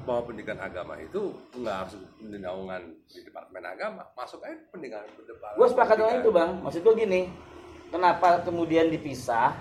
bahwa 0.03 0.21
pendidikan 0.27 0.59
agama 0.59 0.95
itu 0.99 1.35
enggak 1.55 1.75
harus 1.85 1.93
di 2.19 2.37
naungan 2.39 2.81
di 3.07 3.19
departemen 3.23 3.63
agama, 3.63 4.03
masuk 4.15 4.43
aja 4.43 4.55
pendidikan 4.71 5.03
pendidikan. 5.03 5.55
Gue 5.55 5.67
sepakat 5.67 5.95
dengan 5.99 6.15
itu 6.19 6.29
bang. 6.31 6.51
Maksud 6.63 6.81
gue 6.83 6.95
gini, 6.97 7.21
kenapa 7.91 8.43
kemudian 8.43 8.91
dipisah? 8.91 9.55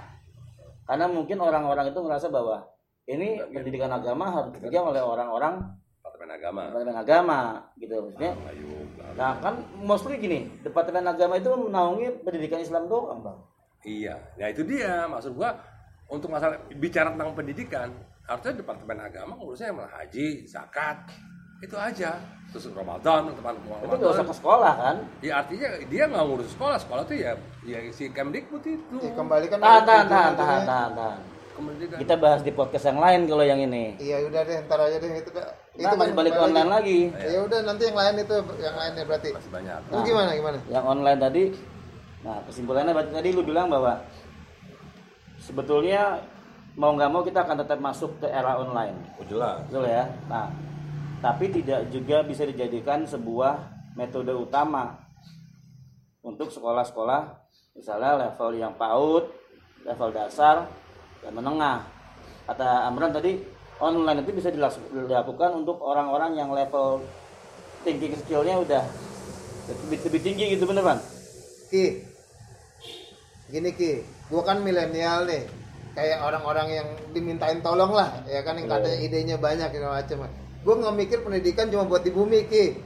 Karena 0.87 1.11
mungkin 1.11 1.43
orang-orang 1.43 1.91
itu 1.91 1.99
ngerasa 1.99 2.31
bahwa 2.31 2.63
ini 3.07 3.43
pendidikan 3.51 3.91
agama 3.91 4.31
harus 4.31 4.51
dipegang 4.55 4.91
oleh 4.91 5.03
orang-orang 5.03 5.63
Departemen 5.99 6.31
agama. 6.31 6.61
departemen 6.71 6.99
agama 6.99 7.39
gitu 7.83 7.95
maksudnya. 7.99 8.33
Ayo, 8.47 8.71
Nah 9.19 9.33
kan 9.43 9.55
mostly 9.83 10.19
gini, 10.23 10.47
departemen 10.63 11.07
agama 11.07 11.39
itu 11.39 11.51
menaungi 11.51 12.23
pendidikan 12.23 12.63
Islam 12.63 12.87
doang 12.87 13.23
bang. 13.27 13.39
Iya, 13.87 14.15
ya 14.35 14.47
itu 14.51 14.63
dia 14.67 15.07
maksud 15.07 15.39
gua 15.39 15.55
untuk 16.07 16.31
masalah 16.31 16.59
bicara 16.79 17.11
tentang 17.13 17.35
pendidikan 17.35 17.89
harusnya 18.27 18.59
departemen 18.59 18.99
agama 18.99 19.39
ngurusnya 19.39 19.71
yang 19.71 19.87
haji, 19.87 20.27
zakat 20.47 20.99
itu 21.63 21.77
aja 21.79 22.21
terus 22.53 22.69
Ramadan 22.73 23.33
teman 23.33 23.55
Itu 23.59 23.95
nggak 23.97 24.13
usah 24.17 24.27
ke 24.27 24.35
sekolah 24.35 24.75
kan? 24.77 24.97
Ya 25.21 25.33
artinya 25.45 25.69
dia 25.89 26.05
nggak 26.09 26.25
ngurus 26.25 26.49
sekolah, 26.57 26.77
sekolah 26.81 27.03
tuh 27.05 27.17
ya 27.17 27.33
ya 27.67 27.79
si 27.91 28.09
Kemdikbud 28.09 28.65
itu. 28.65 28.97
Ya, 29.03 29.13
kembali 29.13 29.47
kan 29.51 29.59
Tahan, 29.61 29.83
tahan, 29.85 30.07
tahan, 30.07 30.33
tahan, 30.37 30.63
tahan, 30.65 30.91
tahan. 30.95 31.21
Kita 31.97 32.21
bahas 32.21 32.45
di 32.45 32.53
podcast 32.53 32.85
yang 32.85 33.01
lain 33.01 33.25
kalau 33.25 33.45
yang 33.45 33.61
ini. 33.65 33.97
Iya 33.97 34.29
udah 34.29 34.41
deh 34.45 34.57
ntar 34.69 34.77
aja 34.77 34.97
deh 35.01 35.09
itu. 35.09 35.31
Nah, 35.33 35.93
masih 35.97 36.13
balik 36.13 36.33
ke 36.37 36.41
online 36.41 36.71
lagi. 36.71 37.01
Ya 37.17 37.41
udah 37.41 37.59
nanti 37.65 37.83
yang 37.89 37.97
lain 37.97 38.15
itu 38.21 38.37
yang 38.61 38.77
lainnya 38.77 39.05
berarti. 39.09 39.29
masih 39.33 39.51
banyak. 39.53 39.81
Lu 39.89 40.01
gimana 40.05 40.31
gimana? 40.37 40.59
Yang 40.69 40.85
online 40.85 41.21
tadi, 41.21 41.45
nah 42.21 42.37
kesimpulannya 42.45 42.93
berarti 42.93 43.13
tadi 43.17 43.29
lu 43.33 43.43
bilang 43.45 43.73
bahwa 43.73 44.05
sebetulnya 45.47 46.19
mau 46.75 46.93
nggak 46.93 47.11
mau 47.15 47.23
kita 47.23 47.47
akan 47.47 47.63
tetap 47.63 47.79
masuk 47.79 48.19
ke 48.19 48.27
era 48.27 48.59
online, 48.59 48.99
Oh, 49.17 49.25
jelas. 49.25 49.63
betul 49.71 49.87
ya. 49.87 50.11
Nah, 50.27 50.51
tapi 51.23 51.49
tidak 51.49 51.89
juga 51.89 52.27
bisa 52.27 52.43
dijadikan 52.45 53.07
sebuah 53.07 53.63
metode 53.97 54.35
utama 54.35 54.99
untuk 56.21 56.51
sekolah-sekolah 56.51 57.47
misalnya 57.79 58.29
level 58.29 58.51
yang 58.59 58.75
PAUD, 58.75 59.25
level 59.87 60.11
dasar 60.13 60.67
dan 61.23 61.33
menengah. 61.33 61.87
Kata 62.45 62.91
Amran 62.91 63.15
tadi 63.15 63.41
online 63.81 64.27
itu 64.27 64.33
bisa 64.37 64.51
dilakukan 64.53 65.51
untuk 65.65 65.81
orang-orang 65.81 66.37
yang 66.37 66.51
level 66.53 67.01
thinking 67.87 68.13
skillnya 68.19 68.59
udah 68.59 68.85
lebih, 69.87 69.99
lebih 70.11 70.21
tinggi 70.21 70.45
gitu 70.59 70.67
bener 70.69 70.85
Bang? 70.85 71.01
Ki. 71.73 72.05
Gini 73.47 73.71
Ki, 73.73 74.03
gua 74.27 74.43
kan 74.43 74.59
milenial 74.61 75.25
nih. 75.25 75.45
Kayak 75.93 76.19
orang-orang 76.23 76.69
yang 76.71 76.89
dimintain 77.11 77.59
tolong 77.61 77.89
lah, 77.91 78.21
ya 78.29 78.45
kan 78.45 78.53
yang 78.55 78.69
katanya 78.69 78.99
idenya 79.01 79.37
banyak 79.37 79.73
segala 79.73 79.99
macam. 79.99 80.29
Gua 80.61 80.75
nggak 80.77 80.95
mikir 80.95 81.19
pendidikan 81.21 81.67
cuma 81.67 81.85
buat 81.85 82.03
di 82.03 82.11
bumi 82.11 82.45
Ki. 82.45 82.77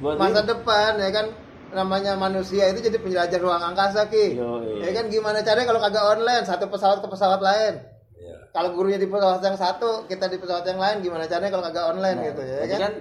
Buat 0.00 0.18
Masa 0.18 0.42
lu- 0.42 0.48
depan 0.50 0.98
ya 0.98 1.10
kan 1.10 1.26
namanya 1.70 2.18
manusia 2.18 2.66
itu 2.66 2.82
jadi 2.82 2.98
penjelajah 2.98 3.38
ruang 3.38 3.62
angkasa 3.62 4.10
Ki. 4.10 4.34
Yoi. 4.34 4.82
Ya 4.82 4.90
kan 4.92 5.06
gimana 5.06 5.38
caranya 5.40 5.68
kalau 5.68 5.80
kagak 5.80 6.02
online 6.02 6.42
satu 6.42 6.66
pesawat 6.66 6.98
ke 6.98 7.06
pesawat 7.06 7.38
lain. 7.38 7.74
Iya. 8.18 8.34
Kalau 8.50 8.74
gurunya 8.74 8.98
di 8.98 9.06
pesawat 9.06 9.38
yang 9.40 9.54
satu, 9.54 10.04
kita 10.04 10.26
di 10.26 10.36
pesawat 10.36 10.66
yang 10.66 10.76
lain 10.76 10.96
gimana 11.00 11.24
caranya 11.24 11.54
kalau 11.54 11.64
kagak 11.64 11.86
online 11.86 12.18
Nah, 12.18 12.26
gitu 12.26 12.40
ya 12.42 12.66
kan? 12.66 12.80
kan 12.80 12.94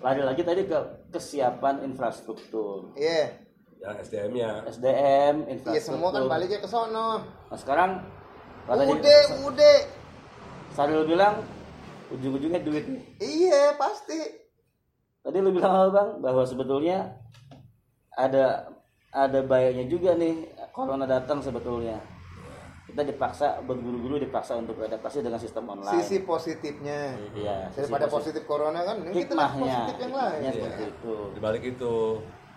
lari 0.00 0.22
lagi 0.22 0.42
tadi 0.42 0.62
ke 0.64 0.78
kesiapan 1.08 1.74
infrastruktur, 1.82 2.92
Iya. 2.94 3.32
Yang 3.80 3.96
SDM-nya. 4.04 4.50
SDM, 4.68 5.34
Iya 5.40 5.50
infrastruktur. 5.50 5.80
semua 5.96 6.08
kan 6.10 6.22
baliknya 6.28 6.58
ke 6.60 6.68
sono. 6.68 7.08
Nah 7.24 7.58
sekarang 7.58 7.90
kata 8.64 8.82
dia- 8.82 8.92
Udah, 8.92 9.20
udah. 9.48 9.76
Saril 10.70 11.02
bilang 11.02 11.40
ujung-ujungnya 12.10 12.60
duit 12.60 12.84
nih. 12.84 13.02
Iya, 13.18 13.74
pasti. 13.74 14.20
Tadi 15.20 15.36
lu 15.38 15.50
bilang 15.50 15.72
apa 15.74 15.88
bang 15.90 16.08
bahwa 16.20 16.42
sebetulnya 16.44 17.16
ada 18.10 18.68
ada 19.10 19.40
baiknya 19.42 19.84
juga 19.84 20.14
nih 20.14 20.44
corona 20.70 21.04
datang 21.04 21.40
sebetulnya. 21.40 21.98
Kita 22.84 23.06
dipaksa 23.06 23.62
berguru-guru 23.62 24.18
dipaksa 24.18 24.58
untuk 24.58 24.74
beradaptasi 24.74 25.22
dengan 25.22 25.38
sistem 25.38 25.62
online. 25.68 25.94
Sisi 25.96 26.20
positifnya. 26.20 27.14
Iya, 27.32 27.70
sisi 27.70 27.86
Daripada 27.86 28.06
positif. 28.06 28.42
positif 28.42 28.42
corona 28.44 28.82
kan, 28.82 28.96
ini 28.98 29.14
kita 29.14 29.34
positif 29.36 29.96
yang 29.96 30.10
lain. 30.10 30.38
hikmahnya 30.42 30.50
seperti 30.50 30.82
itu. 30.90 31.14
Di 31.30 31.40
balik 31.40 31.62
itu 31.64 31.94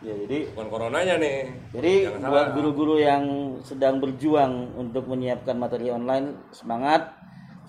Ya 0.04 0.14
jadi 0.20 0.52
bukan 0.52 0.68
coronanya 0.68 1.16
nih. 1.16 1.38
Jadi 1.72 1.94
buat 2.20 2.48
guru-guru 2.52 3.00
yang 3.00 3.24
sedang 3.64 4.04
berjuang 4.04 4.76
untuk 4.76 5.08
menyiapkan 5.08 5.56
materi 5.56 5.88
online 5.90 6.52
semangat 6.52 7.16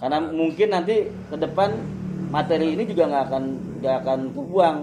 karena 0.02 0.18
mungkin 0.18 0.74
nanti 0.74 1.06
ke 1.30 1.36
depan 1.38 1.78
materi 2.34 2.74
ini 2.74 2.82
juga 2.90 3.06
nggak 3.06 3.24
akan 3.30 3.44
nggak 3.78 3.96
akan 4.02 4.20
kebuang 4.34 4.76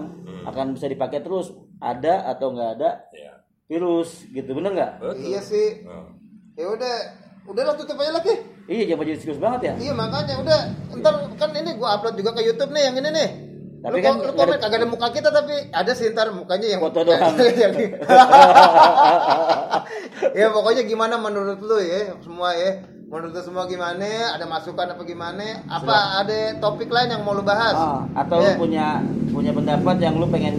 akan 0.48 0.66
bisa 0.72 0.88
dipakai 0.88 1.20
terus 1.20 1.52
ada 1.76 2.24
atau 2.26 2.56
nggak 2.56 2.70
ada 2.80 2.90
Iya. 3.12 3.32
virus 3.68 4.24
gitu 4.32 4.56
bener 4.56 4.72
nggak? 4.72 4.92
Iya 5.20 5.40
sih. 5.44 5.84
Oh. 5.84 6.08
Ya 6.56 6.72
udah, 6.72 6.94
udahlah 7.44 7.76
tutup 7.76 8.00
aja 8.00 8.16
lagi. 8.16 8.32
Iya 8.64 8.94
jangan 8.94 9.04
jadi 9.04 9.18
serius 9.20 9.40
banget 9.42 9.60
ya. 9.68 9.72
Iya 9.76 9.92
makanya 9.92 10.34
udah, 10.40 10.60
ntar 11.04 11.14
kan 11.36 11.50
ini 11.52 11.76
gua 11.76 12.00
upload 12.00 12.16
juga 12.16 12.32
ke 12.32 12.48
YouTube 12.48 12.72
nih 12.72 12.82
yang 12.88 12.96
ini 12.96 13.10
nih. 13.12 13.28
Tapi 13.82 13.94
lu, 13.94 14.00
kan 14.00 14.14
lu 14.16 14.32
komen 14.32 14.52
ada- 14.52 14.60
kagak 14.62 14.78
ada 14.78 14.86
muka 14.86 15.08
kita 15.10 15.28
tapi 15.28 15.52
ada 15.68 15.90
sih 15.90 16.10
ntar 16.10 16.30
mukanya 16.30 16.66
yang 16.68 16.80
Foto 16.80 17.02
doang. 17.02 17.34
Jadi- 17.58 17.92
ya 20.32 20.46
pokoknya 20.48 20.82
gimana 20.84 21.14
menurut 21.16 21.58
lu 21.58 21.76
ya 21.78 22.16
semua 22.16 22.52
ya 22.52 22.80
menurut 23.04 23.30
lu 23.32 23.40
semua 23.42 23.64
gimana 23.66 24.32
ada 24.32 24.44
masukan 24.46 24.86
apa 24.88 25.02
gimana 25.02 25.60
apa 25.66 26.22
ada 26.22 26.56
topik 26.58 26.88
lain 26.88 27.10
yang 27.10 27.20
mau 27.20 27.32
lu 27.32 27.42
bahas 27.42 27.74
Ah, 27.74 28.00
atau 28.16 28.38
Iya. 28.38 28.54
lu 28.54 28.60
punya 28.60 28.86
punya 29.28 29.50
pendapat 29.52 29.96
yang 29.98 30.14
lu 30.16 30.26
pengen 30.26 30.54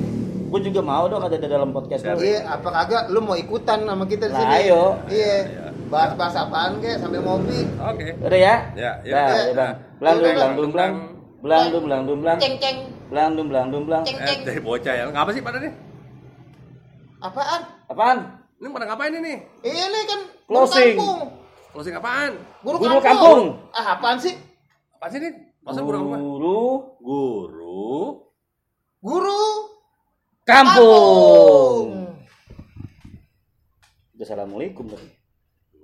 gue 0.51 0.59
juga 0.61 0.81
mau 0.81 1.07
dong 1.07 1.19
ada 1.19 1.33
di 1.33 1.47
dalam 1.47 1.71
podcast 1.71 2.05
lu. 2.05 2.21
Iya, 2.21 2.45
apa 2.45 2.69
kagak 2.69 3.03
lu 3.09 3.19
mau 3.19 3.33
ikutan 3.33 3.81
sama 3.81 4.05
kita 4.05 4.27
di 4.27 4.35
sini? 4.35 4.53
ayo. 4.61 4.97
Iya. 5.09 5.33
Bahas-bahas 5.89 6.35
apaan 6.37 6.77
kek 6.77 7.01
sambil 7.01 7.21
ngopi. 7.21 7.65
Oke. 7.81 8.13
Udah 8.21 8.37
ya? 8.37 8.55
Ya, 8.77 8.91
ya. 9.01 9.03
Ya. 9.09 9.25
ya. 9.49 9.67
Belang 9.97 10.17
belang 10.21 10.53
belang. 10.53 10.93
Belang 11.41 11.41
belang 11.41 11.63
belang. 11.73 12.01
Belang 12.05 12.19
belang. 12.21 12.37
Ceng 13.13 14.17
Eh, 14.17 14.25
ceng. 14.25 14.41
dari 14.43 14.59
bocah 14.59 14.93
ya. 14.93 15.03
Ngapa 15.07 15.29
sih 15.31 15.41
pada 15.41 15.57
nih? 15.57 15.73
Apaan? 17.19 17.61
Apaan? 17.87 18.17
Ini 18.57 18.67
pada 18.67 18.85
ngapain 18.85 19.13
ini? 19.13 19.33
Ini 19.61 19.99
kan 20.05 20.19
guru 20.43 20.65
Closing. 20.65 20.95
kampung. 20.95 21.19
Closing 21.71 21.95
apaan? 21.95 22.31
Guru, 22.61 22.75
Guru 22.77 22.97
kampung. 22.97 23.03
kampung. 23.03 23.41
Ah, 23.71 23.95
apaan 23.95 24.17
sih? 24.17 24.33
Apa 24.93 25.07
sih 25.07 25.19
ini? 25.19 25.29
Masa 25.61 25.79
guru 25.79 25.97
apa? 26.01 26.17
Guru 26.17 26.61
Guru 26.99 27.91
Guru 28.99 29.43
kampung. 30.43 31.87
Udah 34.13 34.23
assalamualaikum 34.23 34.85
tadi. 34.87 35.07